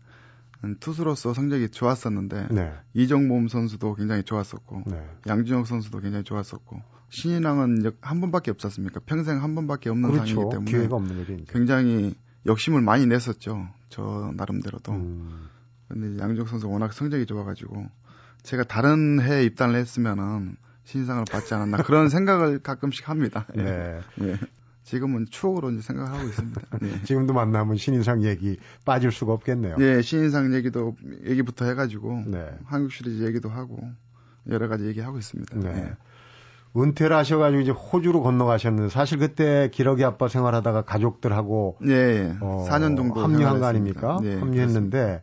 음, 0.65 0.77
투수로서 0.81 1.33
성적이 1.35 1.71
좋았었는데 1.71 2.49
네. 2.51 2.73
이정범 2.95 3.49
선수도 3.49 3.95
굉장히 3.95 4.23
좋았었고 4.25 4.83
네. 4.87 5.03
양준혁 5.27 5.67
선수도 5.67 6.01
굉장히 6.01 6.25
좋았었고 6.25 6.81
신인왕은 7.11 7.85
역- 7.85 7.97
한 8.03 8.21
번밖에 8.21 8.51
없었습니까? 8.51 9.01
평생 9.07 9.43
한 9.43 9.55
번밖에 9.55 9.91
없는 9.91 10.15
상이기 10.17 10.35
그렇죠. 10.35 10.51
때문에 10.51 10.71
기회가 10.71 10.97
없는 10.97 11.17
거죠. 11.17 11.37
굉장히 11.49 12.15
욕심을 12.47 12.81
많이 12.81 13.07
냈었죠. 13.07 13.69
저 13.89 14.33
나름대로도. 14.37 14.93
음. 14.93 15.49
근데 15.89 16.23
양정 16.23 16.47
선수 16.47 16.69
워낙 16.69 16.93
성적이 16.93 17.27
좋아가지고 17.27 17.87
제가 18.43 18.65
다른 18.65 19.21
해에 19.21 19.45
입단을 19.45 19.75
했으면은 19.77 20.57
신상을 20.85 21.25
받지 21.31 21.55
않았나 21.55 21.79
그런 21.79 22.09
생각을 22.11 22.61
가끔씩 22.61 23.09
합니다. 23.09 23.47
예. 23.57 23.63
네. 23.63 24.01
예. 24.23 24.39
지금은 24.83 25.27
추억으로 25.31 25.71
이제 25.71 25.83
생각을 25.83 26.13
하고 26.13 26.27
있습니다. 26.27 26.61
예. 26.83 27.03
지금도 27.05 27.33
만나면 27.33 27.77
신인상 27.77 28.25
얘기 28.25 28.59
빠질 28.85 29.13
수가 29.13 29.33
없겠네요. 29.35 29.77
예, 29.79 30.03
신인상 30.03 30.55
얘기도 30.55 30.97
얘기부터 31.27 31.67
해가지고 31.67 32.25
네. 32.27 32.49
한국 32.65 32.93
시리즈 32.93 33.23
얘기도 33.25 33.49
하고 33.51 33.79
여러 34.49 34.69
가지 34.69 34.87
얘기하고 34.87 35.19
있습니다. 35.19 35.59
네. 35.61 35.69
예. 35.69 35.97
은퇴를 36.77 37.17
하셔가지고 37.17 37.63
이제 37.63 37.71
호주로 37.73 38.23
건너가셨는데 38.23 38.91
사실 38.91 39.19
그때 39.19 39.69
기러기 39.73 40.05
아빠 40.05 40.29
생활하다가 40.29 40.83
가족들하고 40.83 41.79
예, 41.87 41.91
예. 41.93 42.37
어, 42.41 42.67
4년 42.69 42.97
정도 42.97 43.21
합류한 43.23 43.59
거. 43.61 43.67
아닙니까? 43.67 44.19
예, 44.23 44.37
합류했는데 44.39 45.23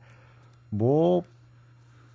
뭐 0.70 1.24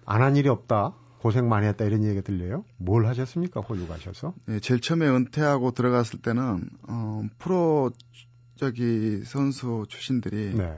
안 0.05 0.21
한 0.21 0.37
일이 0.37 0.49
없다. 0.49 0.95
고생 1.21 1.49
많이 1.49 1.66
했다 1.68 1.85
이런 1.85 2.03
얘기가 2.03 2.23
들려요. 2.23 2.64
뭘 2.77 3.07
하셨습니까? 3.07 3.61
호주 3.61 3.87
가셔서? 3.87 4.35
예, 4.49 4.59
제일 4.59 4.81
처음에 4.81 5.07
은퇴하고 5.09 5.71
들어갔을 5.71 6.21
때는 6.21 6.68
어, 6.88 7.23
프로 7.38 7.92
저기 8.57 9.23
선수 9.25 9.87
출신들이 9.88 10.55
네. 10.57 10.77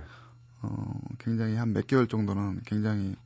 어, 0.63 1.01
굉장히 1.19 1.57
한 1.57 1.73
몇 1.73 1.87
개월 1.87 2.07
정도는 2.07 2.61
굉장히 2.67 3.17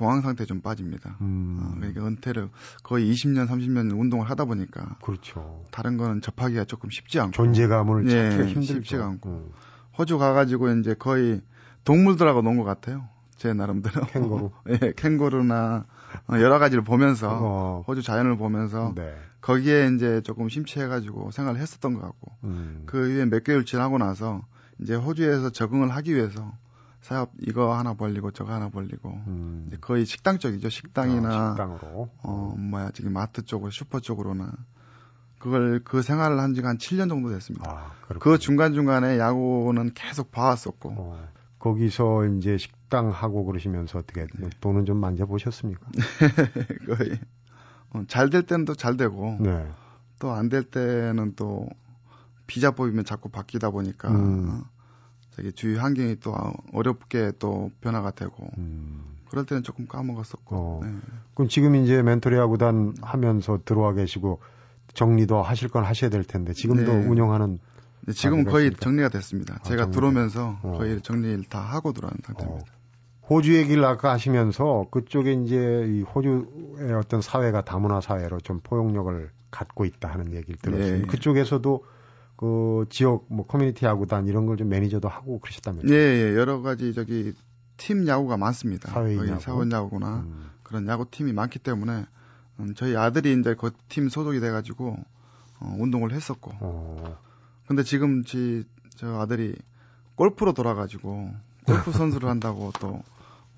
공황 0.00 0.22
상태에 0.22 0.46
좀 0.46 0.62
빠집니다. 0.62 1.16
음, 1.20 1.60
어, 1.62 1.74
그러니까 1.76 2.06
은퇴를 2.06 2.48
거의 2.82 3.12
20년, 3.12 3.46
30년 3.46 3.92
운동을 4.00 4.30
하다 4.30 4.46
보니까 4.46 4.96
그렇죠. 5.02 5.62
다른 5.70 5.98
거는 5.98 6.22
접하기가 6.22 6.64
조금 6.64 6.88
쉽지 6.88 7.20
않고 7.20 7.32
존재감을 7.32 8.06
예, 8.06 8.30
찾기가 8.30 8.44
힘들죠. 8.46 8.72
쉽지가 8.74 9.04
않고. 9.04 9.28
음, 9.28 9.50
호주 9.98 10.16
가가지고 10.18 10.70
이제 10.78 10.94
거의 10.94 11.42
동물들하고 11.84 12.40
논 12.40 12.56
것 12.56 12.64
같아요. 12.64 13.08
제 13.36 13.52
나름대로. 13.52 14.06
캥거루. 14.06 14.50
예, 14.82 14.92
캥거루나 14.96 15.84
어, 16.28 16.34
여러 16.40 16.58
가지를 16.58 16.82
보면서 16.82 17.28
어, 17.30 17.84
호주 17.86 18.02
자연을 18.02 18.36
보면서 18.38 18.92
네. 18.96 19.14
거기에 19.42 19.90
이제 19.94 20.22
조금 20.22 20.48
심취해가지고 20.48 21.30
생활을 21.30 21.60
했었던 21.60 21.92
것 21.94 22.00
같고 22.00 22.32
음, 22.44 22.84
그 22.86 23.10
이후에 23.10 23.26
몇 23.26 23.44
개월 23.44 23.64
지나고 23.66 23.98
나서 23.98 24.42
이제 24.80 24.94
호주에서 24.94 25.50
적응을 25.50 25.90
하기 25.90 26.14
위해서 26.14 26.52
사업 27.00 27.32
이거 27.40 27.74
하나 27.76 27.94
벌리고 27.94 28.30
저거 28.30 28.52
하나 28.52 28.68
벌리고 28.68 29.10
음. 29.26 29.64
이제 29.66 29.78
거의 29.80 30.04
식당 30.04 30.38
쪽이죠 30.38 30.68
식당이나 30.68 31.28
어, 31.28 31.50
식당으로. 31.50 32.08
어 32.22 32.54
뭐야 32.58 32.90
지금 32.92 33.12
마트 33.12 33.42
쪽으로 33.42 33.70
슈퍼 33.70 34.00
쪽으로나 34.00 34.52
그걸 35.38 35.80
그 35.82 36.02
생활을 36.02 36.38
한 36.38 36.52
지가 36.52 36.68
한 36.68 36.76
7년 36.76 37.08
정도 37.08 37.30
됐습니다. 37.30 37.70
아. 37.70 37.92
그 38.18 38.38
중간 38.38 38.74
중간에 38.74 39.18
야구는 39.18 39.92
계속 39.94 40.30
봐왔었고 40.30 40.90
어, 40.90 41.28
거기서 41.58 42.26
이제 42.26 42.58
식당 42.58 43.10
하고 43.10 43.44
그러시면서 43.46 43.98
어떻게 43.98 44.26
네. 44.38 44.50
돈은 44.60 44.84
좀 44.84 44.98
만져보셨습니까? 44.98 45.86
거의 46.86 47.18
어, 47.90 48.02
잘될 48.06 48.42
때는 48.42 48.66
또 48.66 48.74
잘 48.74 48.98
되고 48.98 49.38
네. 49.40 49.66
또안 50.18 50.50
될 50.50 50.64
때는 50.64 51.34
또 51.34 51.66
비자 52.46 52.70
뽑이면 52.72 53.04
자꾸 53.04 53.30
바뀌다 53.30 53.70
보니까 53.70 54.10
음. 54.10 54.62
어, 55.30 55.36
저기 55.36 55.52
주위 55.52 55.76
환경이 55.76 56.16
또 56.20 56.34
어렵게 56.72 57.32
또 57.38 57.70
변화가 57.80 58.12
되고 58.12 58.48
음. 58.58 59.16
그럴 59.28 59.46
때는 59.46 59.62
조금 59.62 59.86
까먹었었고 59.86 60.56
어. 60.56 60.80
네. 60.84 60.92
그럼 61.34 61.48
지금 61.48 61.76
이제 61.76 62.02
멘토리 62.02 62.36
야구단 62.36 62.94
하면서 63.00 63.58
들어와 63.64 63.92
계시고 63.92 64.40
정리도 64.94 65.42
하실 65.42 65.68
건 65.68 65.84
하셔야 65.84 66.10
될 66.10 66.24
텐데 66.24 66.52
지금도 66.52 66.92
네. 66.92 67.06
운영하는 67.06 67.58
근데 68.00 68.12
지금 68.12 68.38
가게가 68.38 68.50
거의 68.50 68.64
있습니까? 68.66 68.84
정리가 68.84 69.08
됐습니다. 69.10 69.54
아, 69.54 69.62
제가 69.62 69.82
정리가 69.82 69.90
들어오면서 69.90 70.58
어. 70.62 70.78
거의 70.78 71.00
정리를 71.00 71.44
다 71.44 71.60
하고 71.60 71.92
들어온 71.92 72.12
상태입니다. 72.24 72.64
호주 73.28 73.56
얘기를 73.56 73.84
아까 73.84 74.10
하시면서 74.10 74.86
그쪽에 74.90 75.34
이제 75.34 75.56
이 75.88 76.02
호주의 76.02 76.92
어떤 76.98 77.22
사회가 77.22 77.62
다문화 77.62 78.00
사회로 78.00 78.40
좀 78.40 78.58
포용력을 78.60 79.30
갖고 79.52 79.84
있다 79.84 80.08
하는 80.08 80.32
얘기를 80.32 80.56
들었어요. 80.60 80.98
네. 80.98 81.02
그쪽에서도 81.02 81.84
그 82.40 82.86
지역 82.88 83.26
뭐 83.28 83.46
커뮤니티 83.46 83.84
야구단 83.84 84.26
이런 84.26 84.46
걸 84.46 84.56
좀 84.56 84.70
매니저도 84.70 85.08
하고 85.08 85.38
그러셨다면서요? 85.40 85.94
예, 85.94 85.98
예, 86.32 86.34
여러 86.36 86.62
가지 86.62 86.94
저기 86.94 87.34
팀 87.76 88.08
야구가 88.08 88.38
많습니다. 88.38 88.90
사회인 88.90 89.28
야구? 89.28 89.40
사원 89.40 89.70
야구구나 89.70 90.20
음. 90.26 90.48
그런 90.62 90.88
야구 90.88 91.04
팀이 91.10 91.34
많기 91.34 91.58
때문에 91.58 92.06
음, 92.60 92.74
저희 92.74 92.96
아들이 92.96 93.38
이제 93.38 93.54
그 93.54 93.72
팀 93.90 94.08
소속이 94.08 94.40
돼가지고 94.40 94.96
어, 95.60 95.76
운동을 95.78 96.12
했었고 96.12 96.52
어, 96.60 97.18
근데 97.66 97.82
지금 97.82 98.24
지, 98.24 98.64
저 98.96 99.20
아들이 99.20 99.54
골프로 100.14 100.54
돌아가지고 100.54 101.30
골프 101.66 101.92
선수를 101.92 102.26
한다고 102.30 102.72
또 102.80 103.02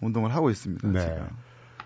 운동을 0.01 0.35
하고 0.35 0.51
있습니다. 0.51 0.89
네. 0.89 1.01
지금. 1.01 1.29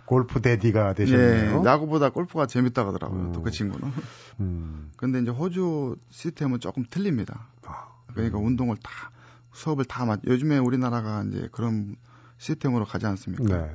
골프 0.06 0.40
대디가 0.40 0.94
되셨네요. 0.94 1.62
예, 1.64 1.68
야구보다 1.68 2.10
골프가 2.10 2.46
재밌다고 2.46 2.88
하더라고요. 2.90 3.20
음. 3.20 3.32
또그 3.32 3.50
친구는. 3.50 3.92
음. 4.40 4.90
근데 4.96 5.20
이제 5.20 5.30
호주 5.30 5.96
시스템은 6.10 6.60
조금 6.60 6.84
틀립니다. 6.88 7.48
아, 7.66 7.88
그러니까 8.14 8.38
운동을 8.38 8.76
다 8.82 9.10
수업을 9.52 9.84
다 9.84 10.04
맞. 10.04 10.20
요즘에 10.26 10.58
우리나라가 10.58 11.24
이제 11.28 11.48
그런 11.52 11.96
시스템으로 12.38 12.84
가지 12.84 13.06
않습니까? 13.06 13.44
네. 13.56 13.70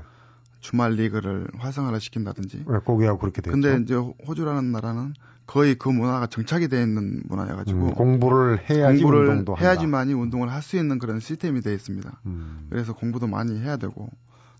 주말 0.60 0.94
리그를 0.94 1.48
활성화를 1.58 2.00
시킨다든지. 2.00 2.64
왜 2.68 2.80
거기하고 2.80 3.18
그렇게 3.20 3.42
됐죠? 3.42 3.52
근데 3.52 3.78
이제 3.82 3.96
호주라는 3.96 4.72
나라는 4.72 5.14
거의 5.48 5.74
그 5.76 5.90
문화가 5.90 6.28
정착이 6.28 6.68
되어 6.68 6.82
있는 6.82 7.24
문화여가지고 7.26 7.80
음, 7.88 7.94
공부를 7.96 8.60
해야지 8.70 9.02
공부를 9.02 9.28
운동도. 9.28 9.58
해야지만이 9.58 10.14
운동을 10.14 10.52
할 10.52 10.62
수 10.62 10.78
있는 10.78 11.00
그런 11.00 11.20
시스템이 11.20 11.62
되어 11.62 11.74
있습니다. 11.74 12.22
음, 12.28 12.68
그래서 12.70 12.94
공부도 12.94 13.26
많이 13.28 13.60
해야 13.60 13.76
되고 13.78 14.08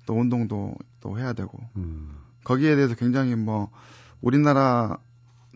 또 0.06 0.16
운동도 0.20 0.76
또 1.00 1.18
해야 1.20 1.34
되고 1.34 1.58
음, 1.78 2.10
거기에 2.44 2.76
대해서 2.76 2.96
굉장히 2.96 3.36
뭐 3.36 3.70
우리나라 4.22 4.98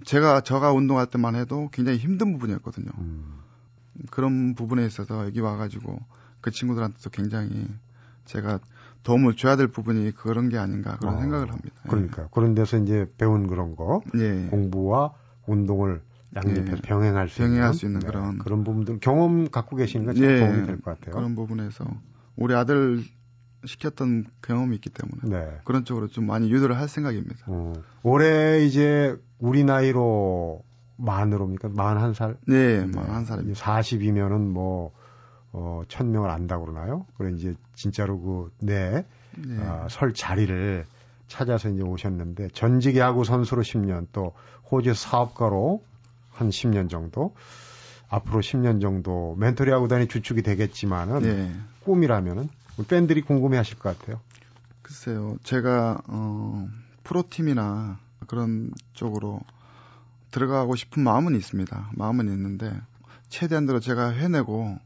제가 0.03 0.41
저가 0.41 0.71
운동할 0.71 1.07
때만 1.07 1.35
해도 1.35 1.69
굉장히 1.71 1.97
힘든 1.97 2.33
부분이었거든요. 2.33 2.91
음. 2.97 3.39
그런 4.11 4.55
부분에 4.55 4.85
있어서 4.85 5.25
여기 5.25 5.39
와가지고 5.39 5.99
그 6.41 6.51
친구들한테도 6.51 7.09
굉장히 7.11 7.67
제가 8.25 8.59
도움을 9.03 9.35
줘야 9.35 9.55
될 9.55 9.67
부분이 9.67 10.11
그런 10.11 10.49
게 10.49 10.57
아닌가 10.57 10.97
그런 10.97 11.15
어, 11.15 11.19
생각을 11.19 11.49
합니다. 11.51 11.75
예. 11.85 11.89
그러니까 11.89 12.27
그런 12.27 12.55
데서 12.55 12.77
이제 12.77 13.09
배운 13.17 13.47
그런 13.47 13.75
거 13.75 14.01
예. 14.17 14.47
공부와 14.49 15.13
운동을 15.47 16.01
양립해서 16.35 16.77
예. 16.77 16.81
병행할 16.81 17.29
수 17.29 17.37
병행할 17.37 17.61
있는 17.67 17.73
수 17.73 17.85
있는 17.85 17.99
그런- 18.01 18.37
그런 18.39 18.63
부분들 18.63 18.99
경험 18.99 19.49
갖고 19.49 19.75
계시는 19.75 20.07
건참 20.07 20.23
예. 20.23 20.39
도움이 20.39 20.65
될 20.65 20.81
것 20.81 20.99
같아요. 20.99 21.15
그런 21.15 21.35
부분에서 21.35 21.85
우리 22.35 22.53
아들 22.55 23.03
시켰던 23.65 24.25
경험이 24.41 24.75
있기 24.75 24.89
때문에 24.89 25.39
네. 25.39 25.57
그런 25.63 25.85
쪽으로 25.85 26.07
좀 26.07 26.27
많이 26.27 26.51
유도를 26.51 26.77
할 26.77 26.87
생각입니다. 26.87 27.37
어, 27.47 27.73
올해 28.03 28.63
이제 28.65 29.15
우리 29.39 29.63
나이로 29.63 30.63
만으로입니까? 30.97 31.69
만한 31.69 32.13
살? 32.13 32.37
네, 32.47 32.85
뭐한 32.85 33.25
사람입니다. 33.25 33.59
40이면은 33.59 34.47
뭐, 34.47 34.91
어, 35.51 35.81
천 35.87 36.11
명을 36.11 36.29
안다고 36.29 36.65
그러나요? 36.65 37.05
그래 37.17 37.31
이제 37.35 37.55
진짜로 37.73 38.19
그, 38.19 38.51
네, 38.59 39.05
네. 39.37 39.57
아, 39.59 39.87
설 39.89 40.13
자리를 40.13 40.85
찾아서 41.27 41.69
이제 41.69 41.81
오셨는데 41.81 42.49
전직 42.49 42.97
야구 42.97 43.23
선수로 43.23 43.61
10년 43.63 44.07
또 44.13 44.33
호주 44.71 44.93
사업가로 44.93 45.83
한 46.31 46.49
10년 46.49 46.89
정도 46.89 47.33
앞으로 48.09 48.41
10년 48.41 48.81
정도 48.81 49.35
멘토리 49.37 49.71
야구단이 49.71 50.07
주축이 50.07 50.43
되겠지만은 50.43 51.19
네. 51.21 51.55
꿈이라면은 51.83 52.49
팬들이 52.83 53.21
궁금해하실 53.21 53.79
것 53.79 53.97
같아요. 53.97 54.19
글쎄요, 54.81 55.37
제가 55.43 56.01
어, 56.07 56.67
프로팀이나 57.03 57.99
그런 58.27 58.71
쪽으로 58.93 59.39
들어가고 60.31 60.75
싶은 60.75 61.03
마음은 61.03 61.35
있습니다. 61.35 61.91
마음은 61.93 62.27
있는데 62.29 62.71
최대한대로 63.29 63.79
제가 63.79 64.09
해내고 64.09 64.77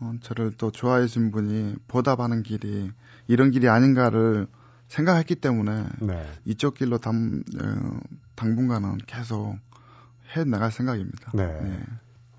어, 0.00 0.12
저를 0.22 0.52
또 0.56 0.70
좋아해 0.70 1.06
준 1.06 1.30
분이 1.30 1.76
보답하는 1.86 2.42
길이 2.42 2.90
이런 3.28 3.50
길이 3.50 3.68
아닌가를 3.68 4.46
생각했기 4.88 5.36
때문에 5.36 5.86
네. 6.00 6.26
이쪽 6.44 6.74
길로 6.74 6.98
당, 6.98 7.42
어, 7.62 8.00
당분간은 8.34 8.98
계속 9.06 9.56
해 10.34 10.44
나갈 10.44 10.72
생각입니다. 10.72 11.32
네. 11.34 11.46
네. 11.62 11.80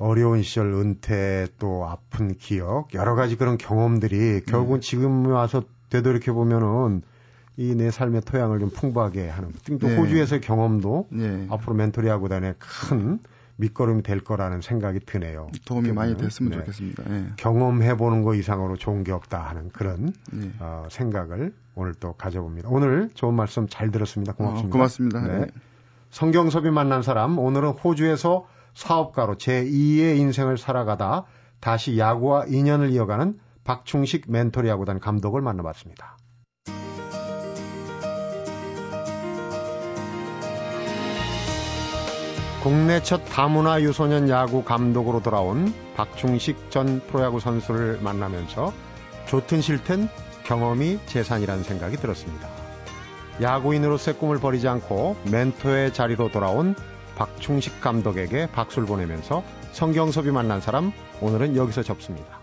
어려운 0.01 0.41
시절 0.43 0.73
은퇴 0.73 1.47
또 1.59 1.85
아픈 1.87 2.35
기억 2.37 2.93
여러 2.93 3.15
가지 3.15 3.35
그런 3.37 3.57
경험들이 3.57 4.41
결국은 4.45 4.81
지금 4.81 5.27
와서 5.27 5.63
되돌이켜 5.89 6.33
보면은 6.33 7.03
이 7.57 7.75
내 7.75 7.91
삶의 7.91 8.21
토양을 8.21 8.59
좀 8.59 8.69
풍부하게 8.69 9.27
하는 9.29 9.51
또 9.79 9.87
네. 9.87 9.95
호주에서의 9.97 10.41
경험도 10.41 11.07
네. 11.11 11.47
앞으로 11.49 11.75
멘토리 11.75 12.07
야구단에 12.07 12.55
큰 12.57 13.19
밑거름이 13.57 14.01
될 14.01 14.21
거라는 14.21 14.61
생각이 14.61 15.01
드네요. 15.05 15.49
도움이 15.65 15.91
많이 15.91 16.13
그러면, 16.13 16.17
됐으면 16.29 16.51
네. 16.51 16.57
좋겠습니다. 16.59 17.03
예. 17.09 17.25
경험해 17.37 17.97
보는 17.97 18.23
거 18.23 18.33
이상으로 18.33 18.77
좋은 18.77 19.03
게 19.03 19.11
없다 19.11 19.39
하는 19.39 19.69
그런 19.69 20.13
예. 20.33 20.51
어, 20.59 20.87
생각을 20.89 21.53
오늘 21.75 21.93
또 21.93 22.13
가져봅니다. 22.13 22.69
오늘 22.71 23.09
좋은 23.13 23.35
말씀 23.35 23.67
잘 23.67 23.91
들었습니다. 23.91 24.33
고맙습니다. 24.33 24.67
어, 24.67 24.71
고맙습니다. 24.71 25.21
네. 25.21 25.39
네. 25.41 25.47
성경섭이 26.09 26.71
만난 26.71 27.03
사람 27.03 27.37
오늘은 27.37 27.69
호주에서 27.71 28.47
사업가로 28.73 29.35
제2의 29.35 30.17
인생을 30.17 30.57
살아가다 30.57 31.25
다시 31.59 31.97
야구와 31.97 32.45
인연을 32.47 32.89
이어가는 32.91 33.39
박충식 33.63 34.31
멘토리 34.31 34.67
야구단 34.69 34.99
감독을 34.99 35.41
만나봤습니다. 35.41 36.17
국내 42.63 43.01
첫 43.01 43.25
다문화 43.25 43.81
유소년 43.81 44.29
야구 44.29 44.63
감독으로 44.63 45.23
돌아온 45.23 45.73
박충식 45.95 46.69
전 46.69 47.01
프로야구 47.07 47.39
선수를 47.39 47.99
만나면서 48.01 48.71
좋든 49.25 49.61
싫든 49.61 50.07
경험이 50.43 50.99
재산이라는 51.07 51.63
생각이 51.63 51.97
들었습니다. 51.97 52.47
야구인으로서의 53.41 54.17
꿈을 54.17 54.39
버리지 54.39 54.67
않고 54.67 55.15
멘토의 55.31 55.93
자리로 55.93 56.29
돌아온 56.29 56.75
박충식 57.15 57.81
감독에게 57.81 58.47
박수를 58.51 58.87
보내면서 58.87 59.43
성경섭이 59.71 60.31
만난 60.31 60.59
사람 60.61 60.91
오늘은 61.21 61.55
여기서 61.55 61.83
접습니다. 61.83 62.40